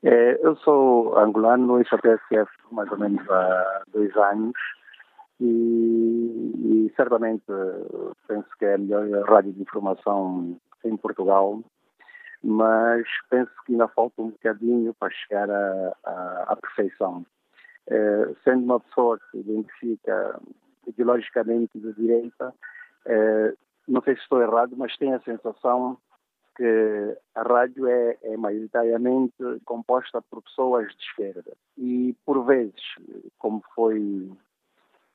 [0.02, 4.56] É, eu sou angolano e sou TSF mais ou menos há dois anos
[5.40, 7.44] e, e certamente
[8.26, 11.62] penso que é a melhor rádio de informação em Portugal
[12.42, 17.26] mas penso que ainda falta um bocadinho para chegar à, perfeição.
[17.86, 20.40] É, sendo uma pessoa que se identifica
[20.86, 22.54] ideologicamente de direita,
[23.06, 23.54] é,
[23.86, 25.98] não sei se estou errado, mas tenho a sensação
[26.56, 29.34] que a rádio é, é maioritariamente
[29.64, 31.52] composta por pessoas de esquerda.
[31.76, 32.82] E, por vezes,
[33.38, 34.30] como foi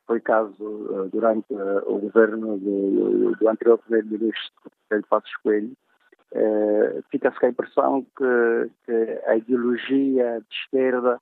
[0.06, 4.52] foi caso uh, durante uh, o governo do, do anterior primeiro-ministro
[4.90, 5.76] Pedro Passos Coelho,
[6.36, 11.22] eh, fica-se com a impressão que, que, a ideologia de esquerda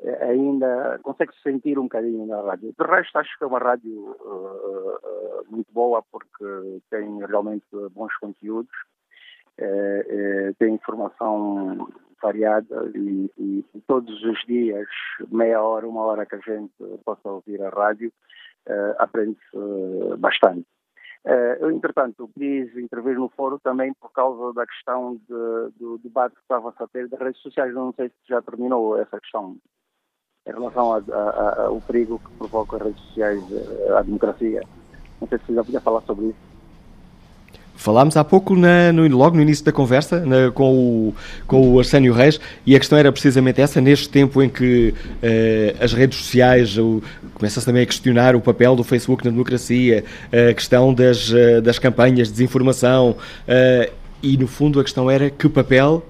[0.00, 2.74] eh, ainda consegue-se sentir um bocadinho na rádio.
[2.78, 8.70] De resto, acho que é uma rádio uh, muito boa porque tem realmente bons conteúdos,
[10.58, 11.88] tem informação
[12.22, 14.88] variada e, e, todos os dias,
[15.30, 16.72] meia hora, uma hora que a gente
[17.04, 18.12] possa ouvir a rádio,
[18.98, 19.56] aprende-se
[20.18, 20.66] bastante.
[21.22, 26.34] Uh, eu, entretanto, quis intervir no fórum também por causa da questão de, do debate
[26.34, 27.74] que estava a ter das redes sociais.
[27.74, 29.58] Não sei se já terminou essa questão
[30.46, 34.62] em relação ao perigo que provoca as redes sociais eh, à democracia.
[35.20, 36.49] Não sei se já podia falar sobre isso.
[37.80, 41.14] Falámos há pouco, na, no, logo no início da conversa, na, com, o,
[41.46, 45.82] com o Arsénio Reis, e a questão era precisamente essa, neste tempo em que uh,
[45.82, 46.76] as redes sociais,
[47.32, 51.78] começa-se também a questionar o papel do Facebook na democracia, a questão das, uh, das
[51.78, 56.04] campanhas de desinformação, uh, e no fundo a questão era que papel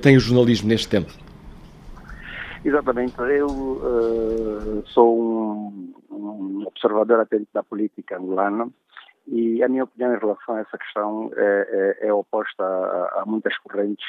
[0.00, 1.12] tem o jornalismo neste tempo?
[2.64, 3.14] Exatamente.
[3.18, 8.68] Eu sou um, um observador atento da política angolana
[9.26, 13.24] e a minha opinião em relação a essa questão é, é, é oposta a, a,
[13.26, 14.06] muitas correntes.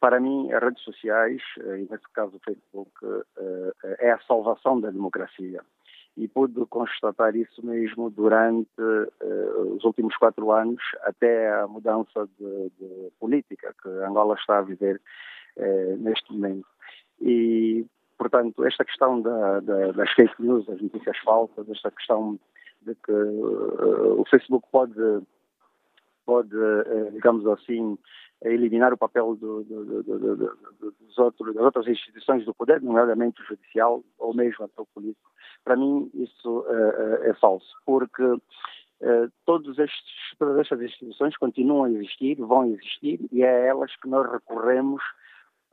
[0.00, 2.90] Para mim, as redes sociais, eh, e nesse caso o Facebook,
[3.38, 5.60] eh, é a salvação da democracia.
[6.16, 12.70] E pude constatar isso mesmo durante eh, os últimos quatro anos, até a mudança de,
[12.78, 15.00] de política que Angola está a viver
[15.98, 16.66] neste momento.
[17.20, 17.86] E,
[18.18, 22.40] portanto, esta questão da, da, das fake news, das notícias falsas, esta questão
[22.84, 24.94] de que uh, o Facebook pode,
[26.24, 27.98] pode uh, digamos assim,
[28.42, 33.46] eliminar o papel do, do, do, dos outros, das outras instituições do poder, nomeadamente o
[33.46, 35.30] judicial ou mesmo até o político.
[35.64, 38.22] Para mim, isso uh, é falso, porque
[39.44, 44.08] todos estes, todas estas instituições continuam a existir, vão existir, e é a elas que
[44.08, 45.02] nós recorremos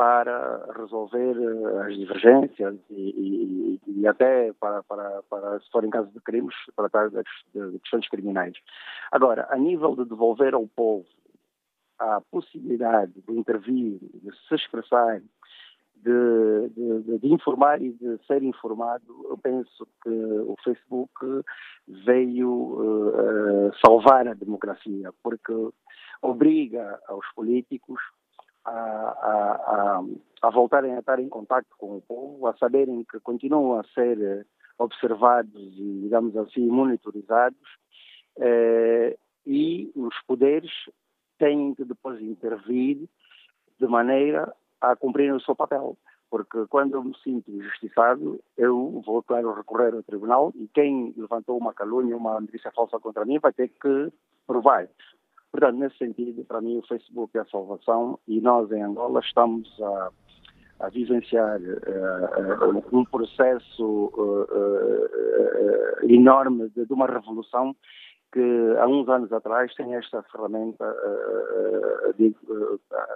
[0.02, 5.92] para resolver eh, as divergências e, e, e até para, para, para, se for em
[5.92, 7.22] de crimes, tratar de,
[7.54, 8.56] de questões criminais.
[9.12, 11.06] Agora, a nível de devolver ao povo
[12.00, 15.22] a possibilidade de intervir, de se expressar,
[15.98, 21.44] de, de, de, informar e de ser informado, eu penso que o Facebook
[21.88, 25.54] veio uh, salvar a democracia, porque
[26.24, 28.00] obriga aos políticos
[28.66, 30.04] a, a,
[30.42, 34.20] a, voltarem a estar em contato com o povo, a saberem que continuam a ser
[34.22, 34.46] eh,
[34.78, 37.58] observados e, digamos assim, monitorizados,
[38.40, 40.72] eh, e os poderes
[41.38, 43.08] têm que depois intervir
[43.80, 45.98] de maneira a cumprir o seu papel.
[46.30, 51.58] Porque quando eu me sinto injustiçado, eu vou, claro, recorrer ao tribunal e quem levantou
[51.58, 54.14] uma calúnia, uma notícia falsa contra mim, vai ter que
[54.48, 54.88] provar.
[55.52, 59.70] Portanto, nesse sentido, para mim, o Facebook é a salvação e nós, em Angola, estamos
[59.82, 60.10] a,
[60.80, 67.76] a vivenciar uh, uh, um processo uh, enorme de, de, uma revolução
[68.32, 68.40] que
[68.80, 70.86] há uns anos atrás, sem esta ferramenta,
[72.18, 72.38] digo,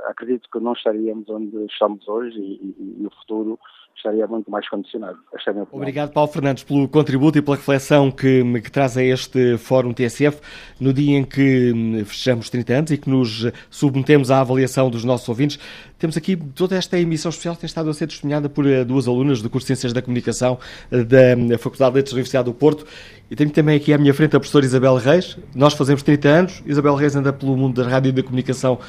[0.08, 3.58] acredito que não estaríamos onde estamos hoje e, e o futuro
[3.96, 5.18] estaria muito mais condicionado.
[5.34, 5.64] Esta é.
[5.72, 10.39] Obrigado, Paulo Fernandes, pelo contributo e pela reflexão que, que traz a este Fórum TSF
[10.80, 15.04] no dia em que hum, fechamos 30 anos e que nos submetemos à avaliação dos
[15.04, 15.60] nossos ouvintes.
[15.98, 19.08] Temos aqui toda esta emissão especial que tem estado a ser testemunhada por eh, duas
[19.08, 20.60] alunas do curso de Ciências da Comunicação
[20.91, 22.86] eh, da hum, Faculdade de Letras da Universidade do Porto.
[23.32, 25.38] E tenho também aqui à minha frente a professora Isabel Reis.
[25.56, 26.64] Nós fazemos 30 anos.
[26.66, 28.80] Isabel Reis anda pelo mundo da rádio e da comunicação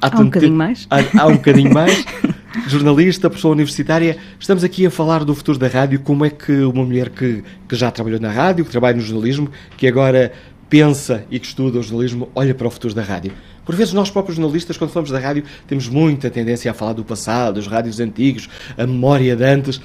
[0.00, 0.86] há, há um bocadinho mais.
[0.90, 2.04] Há, há um bocadinho mais.
[2.66, 4.16] jornalista, pessoa universitária.
[4.38, 6.00] Estamos aqui a falar do futuro da rádio.
[6.00, 9.50] Como é que uma mulher que, que já trabalhou na rádio, que trabalha no jornalismo,
[9.76, 10.32] que agora
[10.68, 13.32] pensa e que estuda o jornalismo, olha para o futuro da rádio?
[13.64, 17.04] Por vezes, nós próprios jornalistas, quando falamos da rádio, temos muita tendência a falar do
[17.04, 19.80] passado, dos rádios antigos, a memória de antes.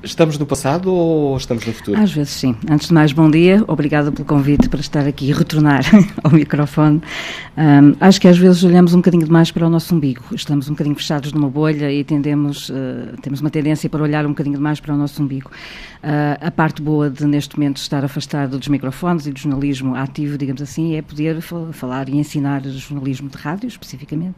[0.00, 2.00] Estamos no passado ou estamos no futuro?
[2.00, 2.54] Às vezes sim.
[2.70, 3.64] Antes de mais, bom dia.
[3.66, 5.82] Obrigada pelo convite para estar aqui e retornar
[6.22, 7.02] ao microfone.
[7.56, 10.22] Um, acho que às vezes olhamos um bocadinho demais para o nosso umbigo.
[10.30, 14.28] Estamos um bocadinho fechados numa bolha e tendemos, uh, temos uma tendência para olhar um
[14.28, 15.50] bocadinho demais para o nosso umbigo.
[15.50, 20.38] Uh, a parte boa de, neste momento, estar afastado dos microfones e do jornalismo ativo,
[20.38, 21.40] digamos assim, é poder
[21.72, 24.36] falar e ensinar jornalismo de rádio, especificamente,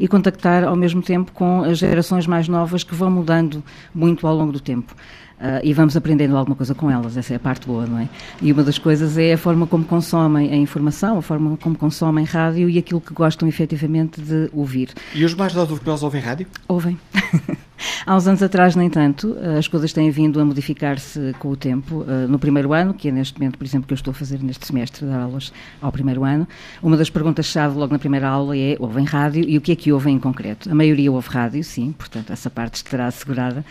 [0.00, 3.62] e contactar ao mesmo tempo com as gerações mais novas que vão mudando
[3.94, 4.96] muito ao longo do tempo.
[5.42, 8.08] Uh, e vamos aprendendo alguma coisa com elas, essa é a parte boa, não é?
[8.40, 12.24] E uma das coisas é a forma como consomem a informação, a forma como consomem
[12.24, 14.90] rádio e aquilo que gostam efetivamente de ouvir.
[15.12, 16.46] E os mais novos que nós ouvem rádio?
[16.68, 16.96] Ouvem.
[18.04, 22.04] Há uns anos atrás, nem tanto, as coisas têm vindo a modificar-se com o tempo.
[22.08, 24.42] Eh, no primeiro ano, que é neste momento, por exemplo, que eu estou a fazer
[24.42, 26.46] neste semestre, dar aulas ao primeiro ano,
[26.82, 29.92] uma das perguntas-chave logo na primeira aula é: ouvem rádio e o que é que
[29.92, 30.70] ouvem em concreto?
[30.70, 33.64] A maioria ouve rádio, sim, portanto, essa parte estará assegurada,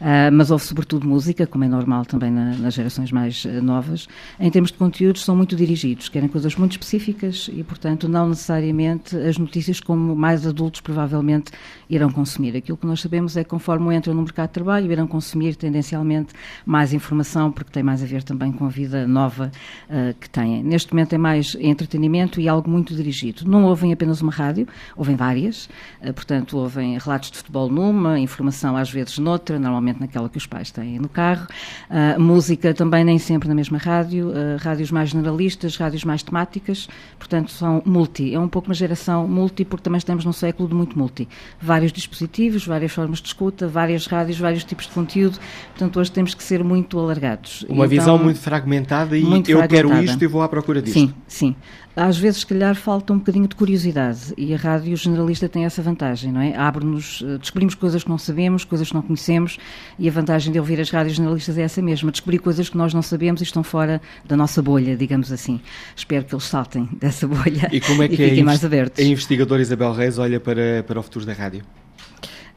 [0.00, 4.08] eh, mas ouve sobretudo música, como é normal também nas gerações mais eh, novas.
[4.38, 9.16] Em termos de conteúdos, são muito dirigidos, querem coisas muito específicas e, portanto, não necessariamente
[9.16, 11.52] as notícias como mais adultos provavelmente
[11.88, 12.56] irão consumir.
[12.56, 16.32] Aquilo que nós sabemos é que conforme entram no mercado de trabalho, irão consumir tendencialmente
[16.64, 19.50] mais informação, porque tem mais a ver também com a vida nova
[19.90, 20.62] uh, que têm.
[20.62, 23.44] Neste momento é mais entretenimento e algo muito dirigido.
[23.44, 25.68] Não ouvem apenas uma rádio, ouvem várias,
[26.00, 30.46] uh, portanto, ouvem relatos de futebol numa, informação às vezes noutra, normalmente naquela que os
[30.46, 31.48] pais têm no carro,
[31.90, 36.88] uh, música também nem sempre na mesma rádio, rádios mais generalistas, rádios mais temáticas,
[37.18, 38.32] portanto, são multi.
[38.32, 41.28] É um pouco uma geração multi, porque também estamos num século de muito multi.
[41.60, 45.38] Vários dispositivos, várias formas de escuta, várias rádios, vários tipos de conteúdo,
[45.70, 47.62] portanto hoje temos que ser muito alargados.
[47.62, 49.94] Uma então, visão muito fragmentada e muito eu fragmentada.
[49.94, 50.98] quero isto e vou à procura disto.
[50.98, 51.56] Sim, sim.
[51.96, 55.82] Às vezes, se calhar, falta um bocadinho de curiosidade e a rádio generalista tem essa
[55.82, 56.54] vantagem, não é?
[56.56, 59.58] Abre-nos, eh, descobrimos coisas que não sabemos, coisas que não conhecemos
[59.98, 62.94] e a vantagem de ouvir as rádios generalistas é essa mesma, descobrir coisas que nós
[62.94, 65.60] não sabemos e estão fora da nossa bolha, digamos assim.
[65.96, 69.04] Espero que eles saltem dessa bolha e, como é que e fiquem a mais abertos.
[69.04, 71.64] A investigadora Isabel Reis olha para, para o futuro da rádio?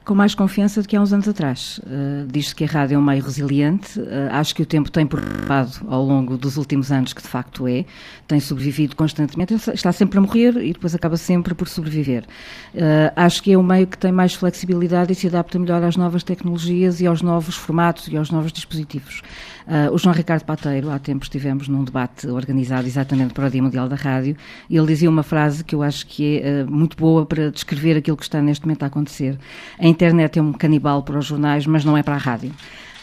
[0.03, 1.79] Com mais confiança do que há uns anos atrás.
[1.79, 3.99] Uh, Diz-se que a rádio é um meio resiliente.
[3.99, 7.67] Uh, acho que o tempo tem provado ao longo dos últimos anos que de facto
[7.67, 7.85] é.
[8.27, 9.53] Tem sobrevivido constantemente.
[9.73, 12.23] Está sempre a morrer e depois acaba sempre por sobreviver.
[12.73, 15.95] Uh, acho que é um meio que tem mais flexibilidade e se adapta melhor às
[15.95, 19.21] novas tecnologias e aos novos formatos e aos novos dispositivos.
[19.67, 23.61] Uh, o João Ricardo Pateiro, há tempos estivemos num debate organizado exatamente para o Dia
[23.61, 24.35] Mundial da Rádio,
[24.69, 27.97] e ele dizia uma frase que eu acho que é uh, muito boa para descrever
[27.97, 29.37] aquilo que está neste momento a acontecer.
[29.79, 32.51] A internet é um canibal para os jornais, mas não é para a rádio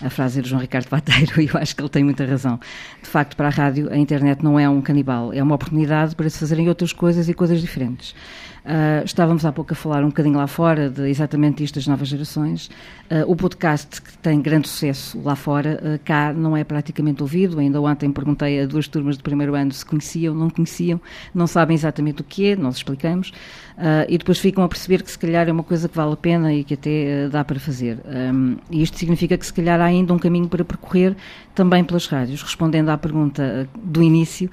[0.00, 2.58] a frase é do João Ricardo Pateiro, e eu acho que ele tem muita razão.
[3.02, 6.28] De facto, para a rádio, a internet não é um canibal, é uma oportunidade para
[6.30, 8.14] se fazerem outras coisas e coisas diferentes.
[8.68, 12.06] Uh, estávamos há pouco a falar um bocadinho lá fora de exatamente isto das novas
[12.06, 12.66] gerações.
[13.10, 17.58] Uh, o podcast que tem grande sucesso lá fora, uh, cá não é praticamente ouvido.
[17.58, 21.00] Ainda ontem perguntei a duas turmas de primeiro ano se conheciam, não conheciam,
[21.34, 23.32] não sabem exatamente o que é, nós explicamos.
[24.06, 26.52] e depois ficam a perceber que se calhar é uma coisa que vale a pena
[26.52, 27.98] e que até dá para fazer.
[28.04, 31.16] Um, e isto significa que se calhar há ainda um caminho para percorrer
[31.54, 32.42] também pelas rádios.
[32.42, 34.50] Respondendo à pergunta do início,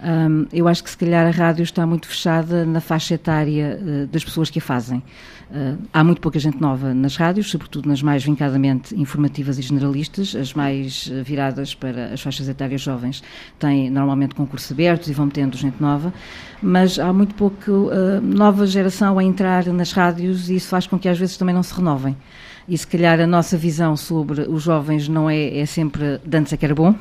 [0.00, 4.06] um, eu acho que se calhar a rádio está muito fechada na faixa etária uh,
[4.06, 5.02] das pessoas que a fazem.
[5.50, 10.36] Uh, há muito pouca gente nova nas rádios, sobretudo nas mais vincadamente informativas e generalistas,
[10.36, 13.24] as mais uh, viradas para as faixas etárias jovens
[13.58, 16.12] têm normalmente concursos abertos e vão metendo gente nova,
[16.62, 17.90] mas há muito pouco
[18.22, 21.62] nova geração a entrar nas rádios e isso faz com que às vezes também não
[21.62, 22.16] se renovem.
[22.68, 26.52] E se calhar a nossa visão sobre os jovens não é, é sempre de antes
[26.52, 26.96] é que era bom, uh,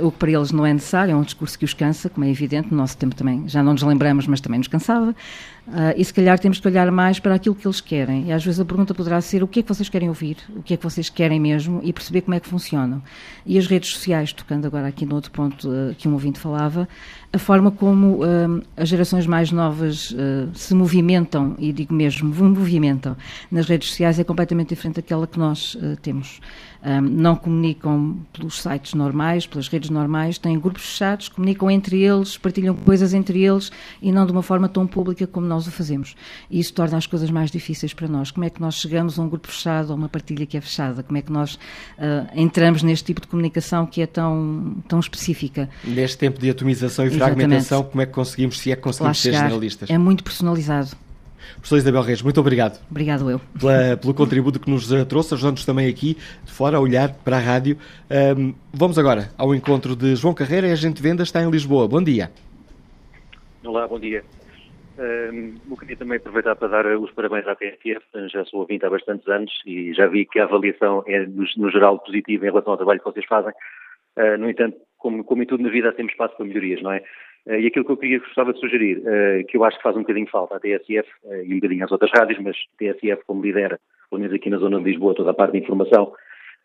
[0.06, 2.30] o que para eles não é necessário, é um discurso que os cansa, como é
[2.30, 5.14] evidente, no nosso tempo também já não nos lembramos, mas também nos cansava.
[5.70, 8.26] Uh, e se calhar temos que olhar mais para aquilo que eles querem.
[8.26, 10.62] E às vezes a pergunta poderá ser o que é que vocês querem ouvir, o
[10.62, 13.00] que é que vocês querem mesmo e perceber como é que funcionam.
[13.46, 16.88] E as redes sociais, tocando agora aqui no outro ponto uh, que um ouvinte falava,
[17.32, 20.14] a forma como uh, as gerações mais novas
[20.54, 23.16] se movimentam, e digo mesmo, movimentam
[23.50, 26.40] nas redes sociais é completamente diferente daquela que nós temos
[26.84, 32.38] um, não comunicam pelos sites normais, pelas redes normais, têm grupos fechados, comunicam entre eles,
[32.38, 33.70] partilham coisas entre eles
[34.00, 36.14] e não de uma forma tão pública como nós o fazemos.
[36.50, 38.30] E isso torna as coisas mais difíceis para nós.
[38.30, 41.02] Como é que nós chegamos a um grupo fechado, a uma partilha que é fechada?
[41.02, 45.68] Como é que nós uh, entramos neste tipo de comunicação que é tão, tão específica?
[45.84, 49.32] Neste tempo de atomização e fragmentação, como é que conseguimos, se é que conseguimos ser
[49.32, 49.90] generalistas?
[49.90, 50.96] É muito personalizado.
[51.54, 52.80] Professor Isabel Reis, muito obrigado.
[52.90, 53.40] Obrigado eu.
[53.58, 57.40] Pela, pelo contributo que nos trouxe, ajudando-nos também aqui de fora a olhar para a
[57.40, 57.76] rádio.
[58.36, 61.88] Um, vamos agora ao encontro de João Carreira, e agente de vendas, está em Lisboa.
[61.88, 62.30] Bom dia.
[63.64, 64.24] Olá, bom dia.
[64.98, 68.90] Um, eu queria também aproveitar para dar os parabéns à PFF, já sou ouvinte há
[68.90, 72.72] bastantes anos e já vi que a avaliação é, no, no geral, positiva em relação
[72.72, 73.52] ao trabalho que vocês fazem.
[74.16, 76.92] Uh, no entanto, como, como em tudo na vida, há sempre espaço para melhorias, não
[76.92, 77.02] é?
[77.46, 79.96] Eh, e aquilo que eu queria, gostava de sugerir, eh, que eu acho que faz
[79.96, 83.42] um bocadinho falta à TSF eh, e um bocadinho às outras rádios, mas TSF, como
[83.42, 83.78] lidera,
[84.10, 86.12] pelo menos aqui na zona de Lisboa, toda a parte de informação,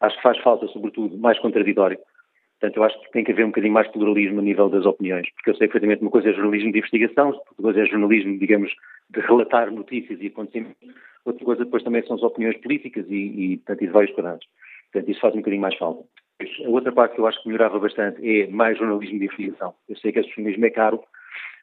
[0.01, 1.97] acho que faz falta, sobretudo, mais contraditório.
[2.59, 5.29] Portanto, eu acho que tem que haver um bocadinho mais pluralismo a nível das opiniões,
[5.35, 8.71] porque eu sei perfeitamente uma coisa é jornalismo de investigação, outra coisa é jornalismo, digamos,
[9.09, 10.77] de relatar notícias e acontecimentos,
[11.25, 14.47] outra coisa depois também são as opiniões políticas e, e portanto, e de vários quadrantes.
[14.91, 16.03] Portanto, isso faz um bocadinho mais falta.
[16.41, 19.73] A outra parte que eu acho que melhorava bastante é mais jornalismo de investigação.
[19.87, 21.01] Eu sei que esse jornalismo é caro,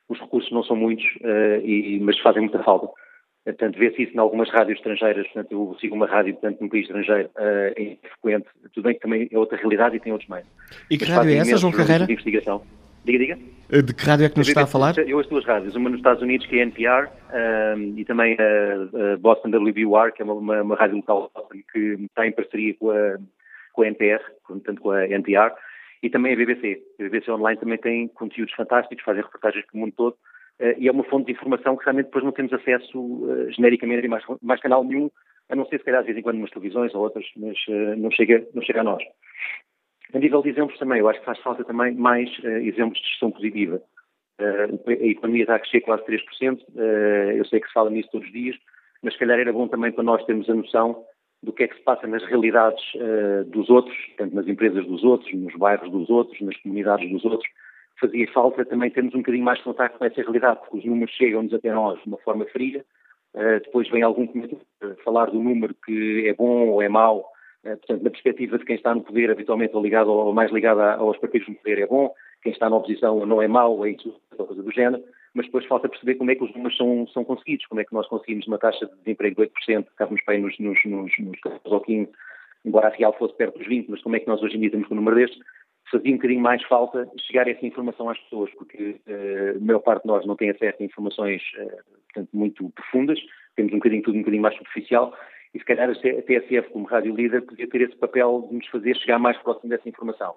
[0.09, 2.89] os recursos não são muitos, uh, e, mas fazem muita falta.
[3.45, 6.87] Portanto, vê-se isso em algumas rádios estrangeiras, portanto, eu sigo uma rádio, portanto, num país
[6.87, 10.47] estrangeiro, uh, é frequente, tudo bem que também é outra realidade e tem outros meios.
[10.91, 12.07] E que mas rádio é essa, João Carreira?
[12.07, 12.63] De investigação.
[13.05, 13.39] Diga, diga.
[13.71, 14.97] Eh, de que rádio é que nos está a falar?
[14.97, 17.11] Eu ouço duas rádios, uma nos Estados Unidos, que é a NPR,
[17.97, 21.31] e também a, a Boston WBUR, que é uma, uma, uma rádio local
[21.73, 23.19] que está em parceria com a,
[23.73, 25.53] com a NPR, portanto com a NPR,
[26.03, 26.83] e também a BBC.
[26.99, 30.93] A BBC Online também tem conteúdos fantásticos, fazem reportagens pelo mundo todo, uh, e é
[30.93, 34.61] uma fonte de informação que realmente depois não temos acesso uh, genericamente a mais, mais
[34.61, 35.11] canal nenhum,
[35.49, 37.97] a não ser se calhar de vez em quando umas televisões ou outras, mas uh,
[37.97, 39.03] não, chega, não chega a nós.
[40.13, 43.31] A nível de exemplos também, eu acho que faz falta também mais exemplos de gestão
[43.31, 43.81] positiva.
[44.39, 46.61] a economia está a crescer quase 3%,
[47.35, 48.55] eu sei que se fala nisso todos os dias,
[49.03, 51.03] mas se calhar era bom também para nós termos a noção
[51.43, 55.03] do que é que se passa nas realidades uh, dos outros, tanto nas empresas dos
[55.03, 57.51] outros, nos bairros dos outros, nas comunidades dos outros.
[58.01, 61.15] Fazia falta também termos um bocadinho mais de contato com essa realidade, porque os números
[61.15, 62.85] chegam-nos até nós de uma forma fria,
[63.35, 64.61] uh, depois vem algum comentário
[65.05, 67.21] falar do número que é bom ou é mau,
[67.65, 70.81] uh, portanto, na perspectiva de quem está no poder, habitualmente ou ligado ou mais ligado
[70.81, 74.15] aos partidos no poder é bom, quem está na oposição não é mau, é isso,
[74.37, 75.03] coisa do género
[75.35, 77.95] mas depois falta perceber como é que os números são, são conseguidos, como é que
[77.95, 81.75] nós conseguimos uma taxa de desemprego de 8%, estávamos bem nos, nos, nos, nos 14
[81.75, 82.11] ou 15,
[82.65, 84.71] embora a real fosse perto dos 20, mas como é que nós hoje em dia
[84.71, 85.41] temos um número destes,
[85.91, 90.03] fazia um bocadinho mais falta chegar essa informação às pessoas, porque uh, a maior parte
[90.03, 93.19] de nós não tem acesso a informações uh, portanto, muito profundas,
[93.57, 95.15] temos um bocadinho tudo um bocadinho mais superficial,
[95.55, 98.97] e se calhar a TSF, como rádio líder, podia ter esse papel de nos fazer
[98.97, 100.35] chegar mais próximo dessa informação.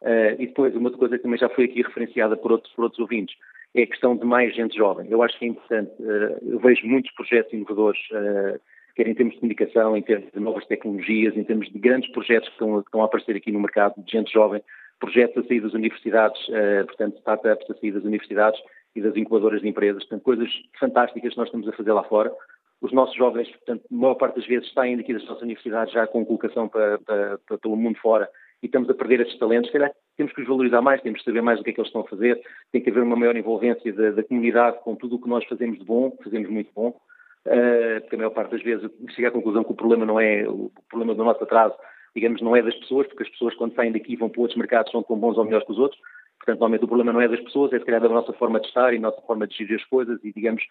[0.00, 2.84] Uh, e depois, uma outra coisa que também já foi aqui referenciada por outros, por
[2.84, 3.36] outros ouvintes,
[3.74, 5.06] é a questão de mais gente jovem.
[5.10, 5.90] Eu acho que é importante.
[6.00, 8.60] Eh, eu vejo muitos projetos inovadores, eh,
[8.94, 12.48] quer em termos de comunicação, em termos de novas tecnologias, em termos de grandes projetos
[12.50, 14.62] que estão, a aparecer aqui no mercado de gente jovem,
[15.00, 18.60] projetos a sair das universidades, eh, portanto, startups a sair das universidades
[18.94, 22.32] e das incubadoras de empresas, portanto, coisas fantásticas que nós estamos a fazer lá fora.
[22.80, 26.06] Os nossos jovens, portanto, a maior parte das vezes saem daqui das nossas universidades já
[26.06, 28.28] com colocação para, para, para pelo mundo fora
[28.62, 31.24] e estamos a perder esses talentos, se calhar temos que os valorizar mais, temos que
[31.24, 32.40] saber mais o que é que eles estão a fazer,
[32.72, 35.78] tem que haver uma maior envolvência da, da comunidade com tudo o que nós fazemos
[35.78, 39.64] de bom, fazemos muito bom, uh, porque a maior parte das vezes chega à conclusão
[39.64, 41.74] que o problema não é o problema do nosso atraso,
[42.14, 44.92] digamos, não é das pessoas, porque as pessoas quando saem daqui vão para outros mercados
[44.92, 46.00] são tão bons ou melhores que os outros,
[46.38, 48.68] portanto, normalmente o problema não é das pessoas, é se calhar da nossa forma de
[48.68, 50.62] estar e da nossa forma de gerir as coisas e, digamos,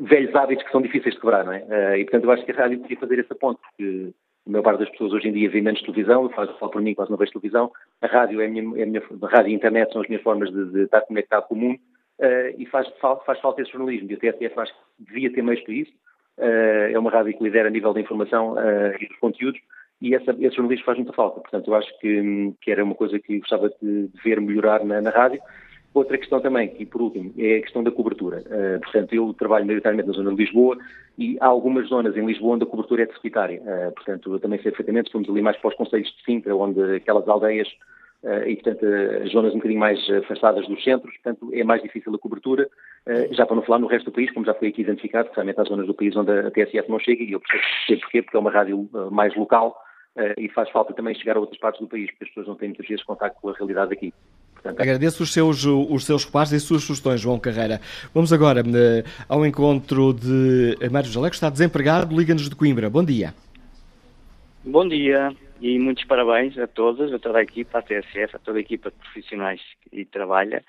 [0.00, 1.62] velhos hábitos que são difíceis de quebrar, não é?
[1.64, 4.14] Uh, e, portanto, eu acho que a rádio podia fazer esse ponto, porque
[4.46, 6.82] a maior parte das pessoas hoje em dia vê menos televisão, eu falo, falo por
[6.82, 7.70] mim, quase não vejo televisão.
[8.00, 10.08] A rádio é a minha, é a minha a rádio e a internet são as
[10.08, 11.78] minhas formas de, de estar conectado com o mundo
[12.18, 14.10] uh, e faz, faz falta esse jornalismo.
[14.10, 15.92] E a TSF acho que devia ter meios para isso.
[16.38, 19.60] Uh, é uma rádio que lidera a nível da informação uh, e dos conteúdos
[20.02, 21.40] e essa, esse jornalismo faz muita falta.
[21.40, 25.00] Portanto, eu acho que, que era uma coisa que gostava de, de ver melhorar na,
[25.00, 25.40] na rádio.
[25.94, 28.42] Outra questão também, e por último, é a questão da cobertura.
[28.46, 30.78] Uh, portanto, eu trabalho maioritariamente na zona de Lisboa
[31.18, 33.60] e há algumas zonas em Lisboa onde a cobertura é deficitária.
[33.60, 36.96] Uh, portanto, eu também sei perfeitamente, fomos ali mais para os conselhos de Sintra, onde
[36.96, 37.68] aquelas aldeias
[38.22, 38.86] uh, e, portanto,
[39.22, 42.70] as zonas um bocadinho mais afastadas dos centros, portanto, é mais difícil a cobertura.
[43.32, 45.64] já para não falar no resto do país, como já foi aqui identificado, realmente há
[45.64, 48.50] zonas do país onde a TSF não chega e eu percebo porquê, porque é uma
[48.50, 49.76] rádio mais local
[50.38, 52.68] e faz falta também chegar a outras partes do país, porque as pessoas não têm
[52.68, 54.12] muitas vezes contato com a realidade aqui.
[54.62, 57.80] Portanto, Agradeço os seus, os seus reparos e as suas sugestões, João Carreira.
[58.14, 62.88] Vamos agora uh, ao encontro de Mário Jaleco, está desempregado, liga-nos de Coimbra.
[62.88, 63.34] Bom dia.
[64.64, 68.58] Bom dia e muitos parabéns a todos, a toda a equipa, a TSF, a toda
[68.58, 70.64] a equipa de profissionais que trabalha.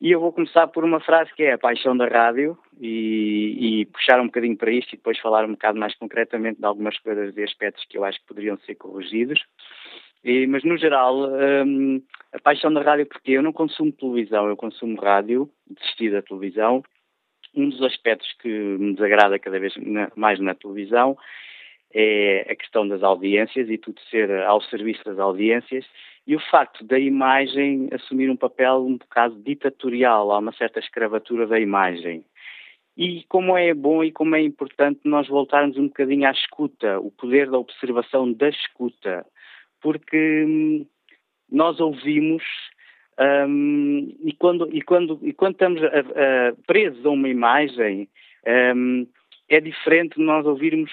[0.00, 3.86] E eu vou começar por uma frase que é a paixão da rádio e, e,
[3.86, 7.36] puxar um bocadinho para isto e depois falar um bocado mais concretamente de algumas coisas
[7.36, 9.40] e aspectos que eu acho que poderiam ser corrigidos.
[10.24, 11.28] E, mas, no geral,
[11.66, 12.00] um,
[12.32, 16.82] a paixão da rádio, porque eu não consumo televisão, eu consumo rádio, desisti da televisão.
[17.54, 19.74] Um dos aspectos que me desagrada cada vez
[20.16, 21.18] mais na televisão
[21.92, 25.84] é a questão das audiências e tudo ser ao serviço das audiências
[26.26, 31.46] e o facto da imagem assumir um papel um bocado ditatorial, há uma certa escravatura
[31.46, 32.24] da imagem.
[32.96, 37.10] E como é bom e como é importante nós voltarmos um bocadinho à escuta, o
[37.10, 39.26] poder da observação da escuta
[39.82, 40.86] porque hum,
[41.50, 42.42] nós ouvimos
[43.18, 48.08] um, e, quando, e, quando, e quando estamos a, a, presos a uma imagem,
[48.74, 49.06] um,
[49.48, 50.90] é diferente nós ouvirmos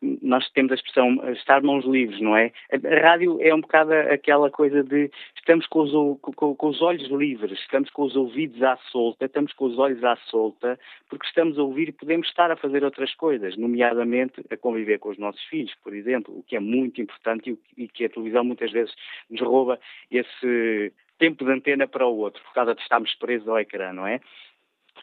[0.00, 2.52] nós temos a expressão estar mãos livres, não é?
[2.72, 7.08] A rádio é um bocado aquela coisa de estamos com os, com, com os, olhos
[7.10, 11.58] livres, estamos com os ouvidos à solta, estamos com os olhos à solta, porque estamos
[11.58, 15.42] a ouvir e podemos estar a fazer outras coisas, nomeadamente a conviver com os nossos
[15.44, 18.94] filhos, por exemplo, o que é muito importante e que a televisão muitas vezes
[19.28, 19.80] nos rouba
[20.10, 24.06] esse tempo de antena para o outro, por causa de estarmos presos ao ecrã, não
[24.06, 24.20] é?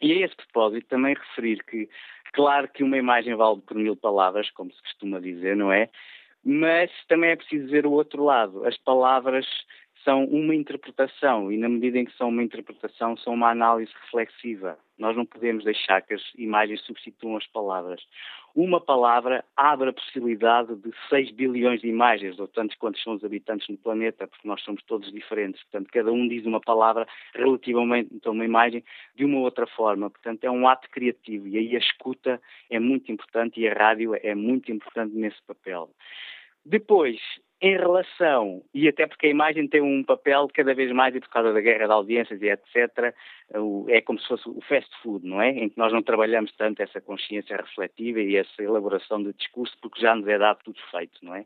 [0.01, 1.89] E a esse propósito também referir que
[2.35, 5.89] Claro que uma imagem vale por mil palavras, como se costuma dizer, não é?
[6.43, 8.65] Mas também é preciso ver o outro lado.
[8.65, 9.47] As palavras
[10.05, 14.77] são uma interpretação e, na medida em que são uma interpretação, são uma análise reflexiva.
[14.97, 18.01] Nós não podemos deixar que as imagens substituam as palavras.
[18.55, 23.23] Uma palavra abre a possibilidade de 6 bilhões de imagens, ou tantos quantos são os
[23.25, 25.61] habitantes no planeta, porque nós somos todos diferentes.
[25.63, 28.83] Portanto, cada um diz uma palavra relativamente a uma imagem
[29.15, 30.09] de uma outra forma.
[30.09, 34.15] Portanto, é um ato criativo e aí a escuta é muito importante e a rádio
[34.15, 35.89] é muito importante nesse papel.
[36.63, 37.19] Depois,
[37.61, 41.29] em relação, e até porque a imagem tem um papel cada vez mais, e por
[41.29, 43.15] causa da guerra de audiências e etc.,
[43.87, 45.49] é como se fosse o fast food, não é?
[45.49, 50.01] Em que nós não trabalhamos tanto essa consciência refletiva e essa elaboração de discurso, porque
[50.01, 51.45] já nos é dado tudo feito, não é?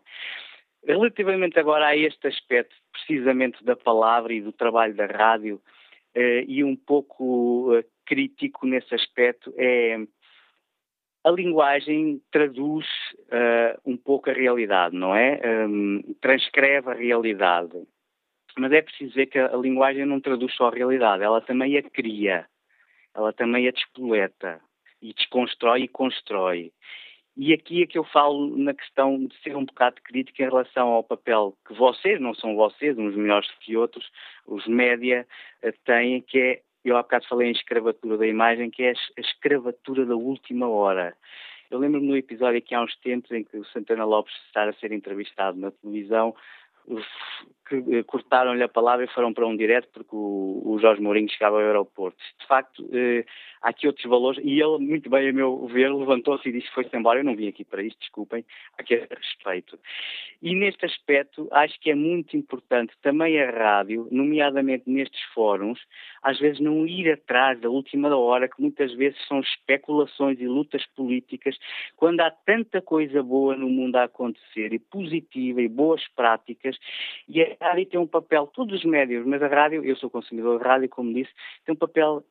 [0.84, 5.61] Relativamente agora a este aspecto, precisamente da palavra e do trabalho da rádio,
[6.15, 9.99] eh, e um pouco eh, crítico nesse aspecto, é
[11.24, 12.86] a linguagem traduz
[13.28, 15.40] uh, um pouco a realidade, não é?
[15.68, 17.78] Um, transcreve a realidade.
[18.58, 21.78] Mas é preciso dizer que a, a, linguagem não traduz só a realidade, ela também
[21.78, 22.48] a cria,
[23.14, 24.62] ela também a despoleta,
[25.02, 26.72] e desconstrói e constrói.
[27.38, 30.90] E aqui é que eu falo na questão de ser um bocado crítica em relação
[30.90, 34.10] ao papel que vocês, não são vocês, uns melhores que outros,
[34.46, 35.26] os média
[35.64, 39.22] uh, têm, que é eu há bocado falei em escravatura da imagem, que é a
[39.22, 41.15] escravatura da última hora.
[41.69, 44.73] Eu lembro-me no episódio que há uns tempos em que o Santana Lopes está a
[44.73, 46.35] ser entrevistado na televisão,
[47.70, 51.30] que eh, cortaram-lhe a palavra e foram para um direto porque o, o Jorge Mourinho
[51.30, 52.18] chegava ao aeroporto.
[52.40, 53.24] De facto, eh,
[53.62, 56.74] há aqui outros valores e ele, muito bem a meu ver, levantou-se e disse que
[56.74, 57.20] foi-se embora.
[57.20, 58.44] Eu não vim aqui para isto, desculpem,
[58.78, 59.80] a respeito.
[60.41, 65.80] E neste aspecto, acho que é muito importante também a rádio, nomeadamente nestes fóruns,
[66.24, 70.86] às vezes não ir atrás da última hora, que muitas vezes são especulações e lutas
[70.96, 71.58] políticas,
[71.96, 76.78] quando há tanta coisa boa no mundo a acontecer e positiva e boas práticas,
[77.28, 80.60] e a rádio tem um papel, todos os médios, mas a rádio, eu sou consumidor
[80.60, 81.31] de rádio, como disse,
[81.65, 82.23] tem um papel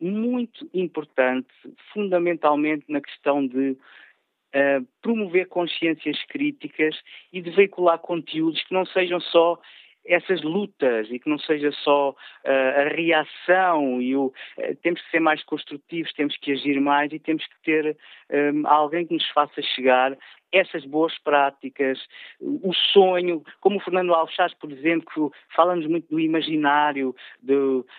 [0.00, 1.48] muito importante,
[1.92, 6.96] fundamentalmente na questão de uh, promover consciências críticas
[7.32, 9.58] e de veicular conteúdos que não sejam só
[10.04, 12.14] essas lutas e que não seja só uh,
[12.44, 17.18] a reação e o, uh, temos que ser mais construtivos, temos que agir mais e
[17.18, 17.96] temos que ter
[18.30, 20.16] um, alguém que nos faça chegar
[20.52, 21.98] essas boas práticas,
[22.40, 27.54] o sonho, como o Fernando Alves por exemplo, fala-nos muito do imaginário, de,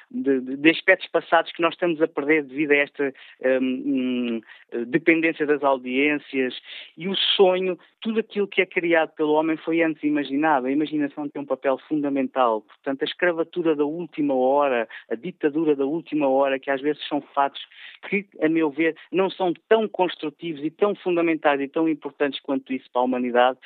[0.10, 3.14] de, de, aspectos passados que nós estamos a perder devido a esta
[3.44, 4.42] um,
[4.74, 6.54] um, dependência das audiências
[6.98, 10.68] e o sonho, tudo aquilo que é criado pelo homem foi antes imaginado.
[10.68, 12.62] A imaginação tem um papel fundamental.
[12.62, 17.22] Portanto, a escravatura da última hora, a ditadura da última hora, que às vezes são
[17.22, 17.62] fatos
[18.10, 22.74] que, a meu ver, não são tão construtivos e tão fundamentais e tão importantes quanto
[22.74, 23.58] isso para a humanidade,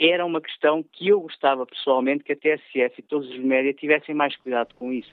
[0.00, 4.14] era uma questão que eu gostava pessoalmente que a TSF e todos os médias tivessem
[4.14, 5.12] mais cuidado com isso.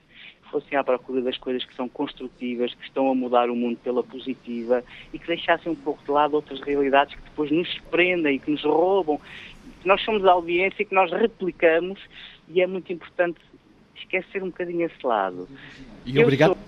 [0.50, 4.02] Fossem à procura das coisas que são construtivas, que estão a mudar o mundo pela
[4.02, 4.82] positiva
[5.12, 8.50] e que deixassem um pouco de lado outras realidades que depois nos prendem e que
[8.50, 9.20] nos roubam.
[9.84, 12.00] Nós somos a audiência que nós replicamos
[12.48, 13.38] e é muito importante
[13.94, 15.46] esquecer um bocadinho esse lado.
[16.06, 16.54] E obrigado.
[16.54, 16.67] Sou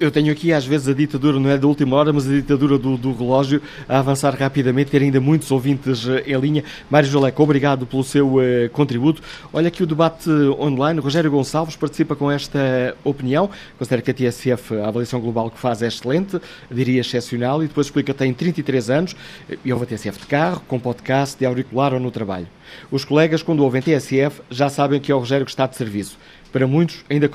[0.00, 2.78] eu tenho aqui, às vezes, a ditadura, não é da última hora, mas a ditadura
[2.78, 6.64] do, do relógio a avançar rapidamente, ter ainda muitos ouvintes eh, em linha.
[6.90, 8.40] Mário Joleco, obrigado pelo seu uh,
[8.72, 9.22] contributo.
[9.52, 11.00] Olha aqui o debate online.
[11.00, 13.50] Rogério Gonçalves participa com esta opinião.
[13.78, 16.40] Considera que a TSF, a avaliação global que faz é excelente,
[16.70, 19.14] diria excepcional, e depois explica que tem 33 anos
[19.62, 22.48] e ouve a TSF de carro, com podcast, de auricular ou no trabalho.
[22.90, 26.16] Os colegas, quando ouvem TSF, já sabem que é o Rogério que está de serviço
[26.54, 27.28] para muitos ainda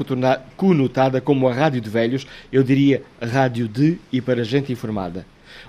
[0.55, 5.25] conotada como a rádio de velhos, eu diria rádio de e para gente informada.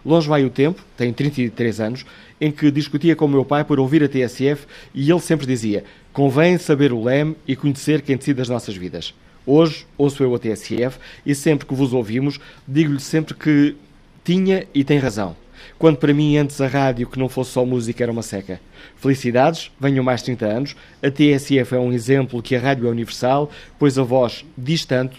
[0.07, 2.07] Longe vai o tempo, tenho 33 anos,
[2.41, 5.83] em que discutia com o meu pai por ouvir a TSF e ele sempre dizia:
[6.13, 9.13] convém saber o leme e conhecer quem decide as nossas vidas.
[9.45, 13.75] Hoje ouço eu a TSF e sempre que vos ouvimos, digo-lhe sempre que
[14.23, 15.35] tinha e tem razão
[15.81, 18.61] quando para mim antes a rádio que não fosse só música era uma seca.
[18.97, 20.77] Felicidades, venham mais 30 anos.
[21.03, 25.17] A TSF é um exemplo que a rádio é universal, pois a voz diz tanto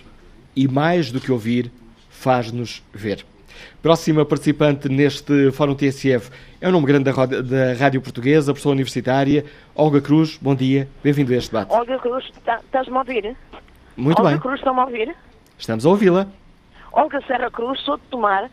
[0.56, 1.72] e mais do que ouvir,
[2.12, 3.26] faz-nos ver.
[3.82, 6.30] Próxima participante neste Fórum TSF
[6.62, 9.44] é um nome grande da, da Rádio Portuguesa, professora universitária,
[9.74, 10.38] Olga Cruz.
[10.40, 11.74] Bom dia, bem-vindo a este debate.
[11.74, 13.36] Olga Cruz, tá, estás-me a ouvir?
[13.98, 14.34] Muito Olga bem.
[14.34, 15.16] Olga Cruz, estão-me a ouvir?
[15.58, 16.28] Estamos a ouvi-la.
[16.92, 18.52] Olga Serra Cruz, sou de Tomar,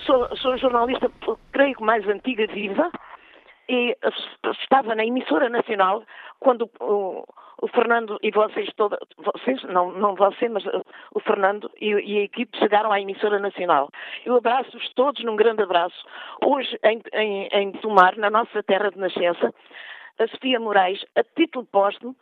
[0.00, 1.10] sou, sou jornalista,
[1.52, 2.90] creio que mais antiga viva,
[3.68, 3.96] e
[4.62, 6.02] estava na emissora nacional
[6.38, 7.24] quando o,
[7.62, 10.64] o Fernando e vocês todos, vocês, não, não você, mas
[11.12, 13.88] o Fernando e, e, a equipe chegaram à emissora nacional.
[14.24, 15.96] Eu abraço-os todos num grande abraço.
[16.44, 19.52] Hoje, em, em, em Tomar, na nossa terra de nascença,
[20.18, 22.14] a Sofia Moraes, a título póstumo,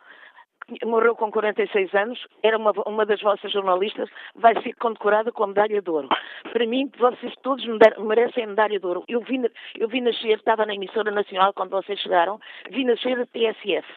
[0.83, 5.47] morreu com 46 anos, era uma, uma das vossas jornalistas, vai ser condecorada com a
[5.47, 6.09] medalha de ouro.
[6.51, 7.65] Para mim, vocês todos
[7.99, 9.03] merecem a medalha de ouro.
[9.07, 9.39] Eu vi,
[9.77, 12.39] eu vi nascer, estava na emissora nacional quando vocês chegaram,
[12.71, 13.87] vi nascer a TSF.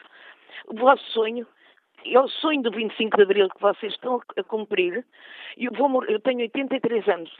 [0.68, 1.46] O vosso sonho
[2.04, 5.04] é o sonho do 25 de Abril que vocês estão a cumprir.
[5.56, 7.30] Eu, vou, eu tenho 83 anos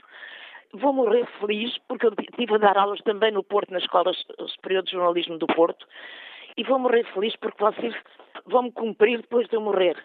[0.73, 4.11] vou morrer feliz, porque eu estive a dar aulas também no Porto, na Escola
[4.47, 5.83] Superior de Jornalismo do Porto,
[6.55, 7.95] e vou morrer feliz porque vocês
[8.45, 9.95] vão-me cumprir depois de eu morrer.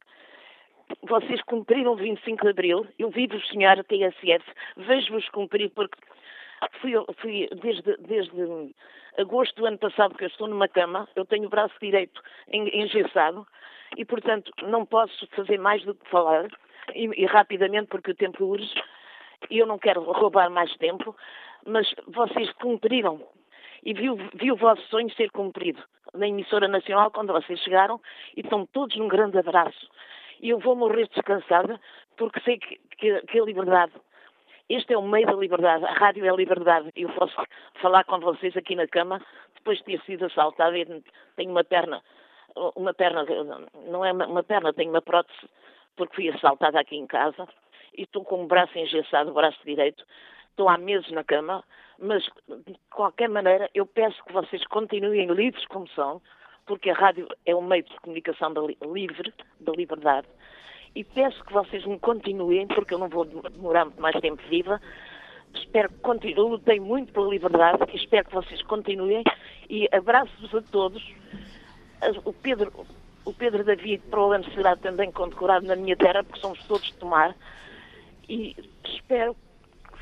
[1.02, 4.44] Vocês cumpriram 25 de Abril, eu vi-vos sonhar a TSF,
[4.76, 5.98] vejo-vos cumprir porque
[6.80, 8.74] fui, fui desde, desde
[9.18, 13.46] agosto do ano passado que eu estou numa cama, eu tenho o braço direito engessado
[13.96, 16.48] e, portanto, não posso fazer mais do que falar
[16.94, 18.74] e, e rapidamente porque o tempo urge
[19.50, 21.14] e eu não quero roubar mais tempo,
[21.66, 23.20] mas vocês cumpriram
[23.84, 25.82] e viu, viu o vosso sonho ser cumprido
[26.14, 28.00] na emissora nacional quando vocês chegaram
[28.36, 29.88] e estão todos num grande abraço.
[30.40, 31.80] E eu vou morrer descansada
[32.16, 33.92] porque sei que, que, que a liberdade,
[34.68, 36.90] este é o meio da liberdade, a rádio é a liberdade.
[36.96, 37.34] Eu posso
[37.80, 39.20] falar com vocês aqui na cama
[39.54, 40.76] depois de ter sido assaltada
[41.36, 42.02] tenho uma perna,
[42.76, 43.24] uma perna,
[43.88, 45.48] não é uma perna, tenho uma prótese
[45.96, 47.46] porque fui assaltada aqui em casa
[47.96, 50.04] e estou com o braço engessado, o braço direito,
[50.50, 51.64] estou há meses na cama,
[51.98, 52.24] mas
[52.66, 56.20] de qualquer maneira eu peço que vocês continuem livres como são,
[56.66, 60.26] porque a rádio é um meio de comunicação da li livre, da liberdade,
[60.94, 64.80] e peço que vocês me continuem, porque eu não vou demorar muito mais tempo viva.
[65.54, 69.22] Espero que continuem, lutei muito pela liberdade e espero que vocês continuem
[69.68, 71.02] e abraço-vos a todos.
[72.24, 72.72] O Pedro,
[73.24, 77.36] o Pedro David provavelmente será também condecorado na minha terra, porque somos todos de tomar.
[78.28, 79.36] E espero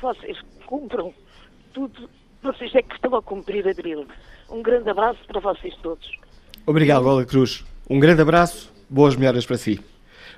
[0.03, 1.13] vocês cumpram
[1.73, 2.09] tudo,
[2.41, 4.05] vocês é que estão a cumprir abril.
[4.49, 6.19] Um grande abraço para vocês todos.
[6.65, 7.65] Obrigado, Lola Cruz.
[7.89, 9.79] Um grande abraço, boas melhoras para si.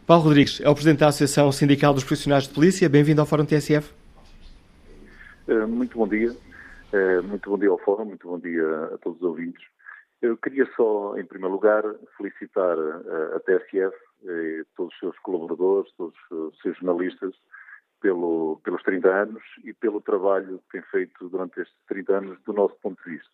[0.08, 2.88] Paulo Rodrigues é o Presidente da Associação Sindical dos Profissionais de Polícia.
[2.88, 3.94] Bem-vindo ao Fórum TSF.
[5.48, 6.36] Eh, muito bom dia.
[6.94, 9.64] Eh, muito bom dia ao Fórum, muito bom dia a todos os ouvintes.
[10.22, 11.84] Eu queria só, em primeiro lugar,
[12.18, 13.96] felicitar eh, a TSF,
[14.76, 17.36] todos os seus colaboradores, todos os seus jornalistas,
[18.06, 22.54] pelo, pelos 30 anos e pelo trabalho que tem feito durante estes 30 anos do
[22.54, 23.32] nosso ponto de vista.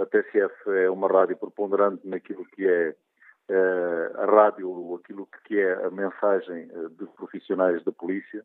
[0.00, 2.94] A TSF é uma rádio preponderante naquilo que é
[4.22, 8.44] a rádio, aquilo que é a mensagem dos profissionais da polícia,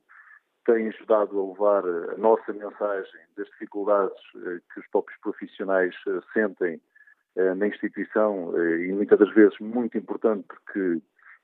[0.65, 5.93] tem ajudado a levar a nossa mensagem das dificuldades que os próprios profissionais
[6.33, 6.81] sentem
[7.35, 10.99] na instituição e muitas das vezes muito importante porque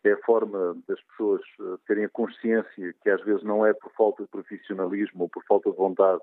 [0.07, 1.41] é a forma das pessoas
[1.87, 5.69] terem a consciência que às vezes não é por falta de profissionalismo ou por falta
[5.69, 6.21] de vontade,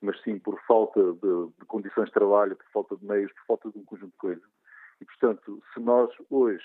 [0.00, 3.70] mas sim por falta de, de condições de trabalho, por falta de meios, por falta
[3.70, 4.44] de um conjunto de coisas.
[5.00, 6.64] E, portanto, se nós hoje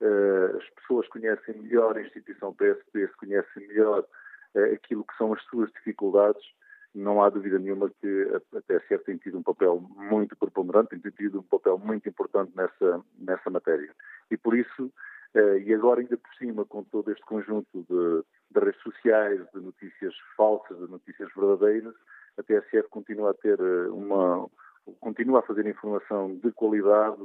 [0.00, 4.00] uh, as pessoas conhecem melhor a instituição PSP, se conhecem melhor
[4.54, 6.42] uh, aquilo que são as suas dificuldades,
[6.94, 11.38] não há dúvida nenhuma que a TSF tem tido um papel muito preponderante, tem tido
[11.38, 13.94] um papel muito importante nessa, nessa matéria.
[14.28, 14.92] E por isso,
[15.34, 20.14] e agora ainda por cima, com todo este conjunto de, de redes sociais, de notícias
[20.36, 21.94] falsas, de notícias verdadeiras,
[22.36, 24.48] a TSF continua a ter uma
[25.00, 27.20] continua a fazer informação de qualidade,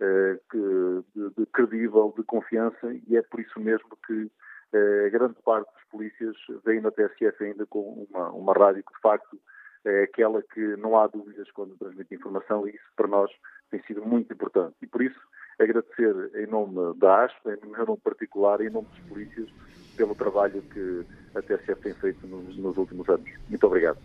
[0.00, 4.30] eh, de, de, credível, de confiança, e é por isso mesmo que
[4.72, 8.94] eh, a grande parte dos polícias vem na TSF ainda com uma, uma rádio que,
[8.94, 9.40] de facto,
[9.84, 13.30] é aquela que não há dúvidas quando transmite informação, e isso para nós
[13.70, 14.76] tem sido muito importante.
[14.82, 15.18] E por isso,
[15.58, 19.48] agradecer em nome da ASP, em meu nome particular, em nome dos polícias,
[19.96, 21.04] pelo trabalho que
[21.34, 23.28] a TSF tem feito nos, nos últimos anos.
[23.48, 23.98] Muito obrigado.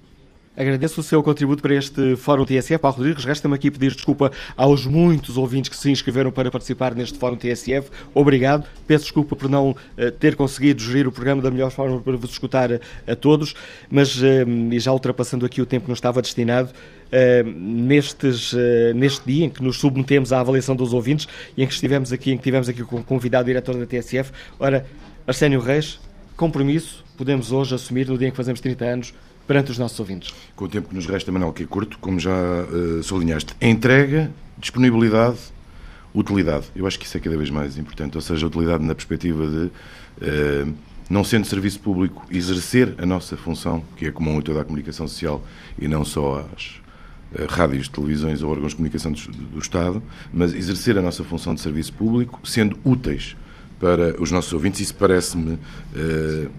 [0.56, 2.78] Agradeço o seu contributo para este Fórum TSF.
[2.78, 7.18] Paulo Rodrigues, resta-me aqui pedir desculpa aos muitos ouvintes que se inscreveram para participar neste
[7.18, 7.90] Fórum TSF.
[8.14, 8.68] Obrigado.
[8.86, 12.30] Peço desculpa por não uh, ter conseguido gerir o programa da melhor forma para vos
[12.30, 12.80] escutar a,
[13.12, 13.56] a todos,
[13.90, 16.72] mas, uh, e já ultrapassando aqui o tempo que nos estava destinado,
[17.56, 18.54] nestes,
[18.96, 22.32] neste dia em que nos submetemos à avaliação dos ouvintes e em que estivemos aqui,
[22.32, 24.86] em que tivemos aqui o convidado diretor da TSF, ora,
[25.28, 26.00] Arsénio Reis,
[26.36, 29.14] compromisso, podemos hoje assumir no dia em que fazemos 30 anos,
[29.48, 30.34] perante os nossos ouvintes?
[30.56, 34.32] Com o tempo que nos resta, Manuel, que é curto, como já uh, sublinhaste, entrega,
[34.58, 35.38] disponibilidade,
[36.14, 36.66] utilidade.
[36.76, 39.66] Eu acho que isso é cada vez mais importante, ou seja, utilidade na perspectiva de,
[39.66, 40.74] uh,
[41.10, 45.08] não sendo serviço público, exercer a nossa função, que é comum a toda a comunicação
[45.08, 45.44] social
[45.78, 46.83] e não só às
[47.50, 50.02] rádios, televisões ou órgãos de comunicação do, do Estado,
[50.34, 53.36] mas exercer a nossa função de serviço público, sendo úteis
[53.80, 54.80] para os nossos ouvintes.
[54.80, 56.50] Isso parece-me uh,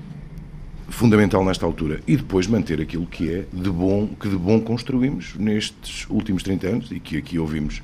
[0.88, 5.34] fundamental nesta altura e depois manter aquilo que é de bom que de bom construímos
[5.36, 7.82] nestes últimos 30 anos e que aqui ouvimos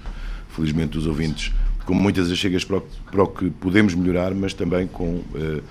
[0.51, 1.53] felizmente os ouvintes
[1.87, 2.81] com muitas achegas para o,
[3.11, 5.63] para o que podemos melhorar mas também com uh, uh,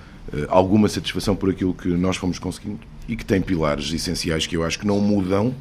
[0.48, 4.64] alguma satisfação por aquilo que nós fomos conseguindo e que tem pilares essenciais que eu
[4.64, 5.54] acho que não mudam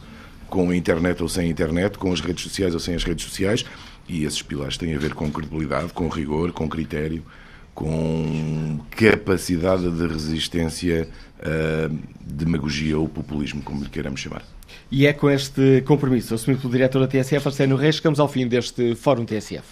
[0.49, 3.65] com a internet ou sem internet com as redes sociais ou sem as redes sociais
[4.07, 7.23] e esses pilares têm a ver com credibilidade com rigor com critério
[7.79, 11.07] com capacidade de resistência
[11.39, 14.43] uh, demagogia ou populismo, como lhe queiramos chamar.
[14.91, 18.45] E é com este compromisso assumido pelo diretor da TSF, Arsénio Reis, chegamos ao fim
[18.47, 19.63] deste Fórum TSF.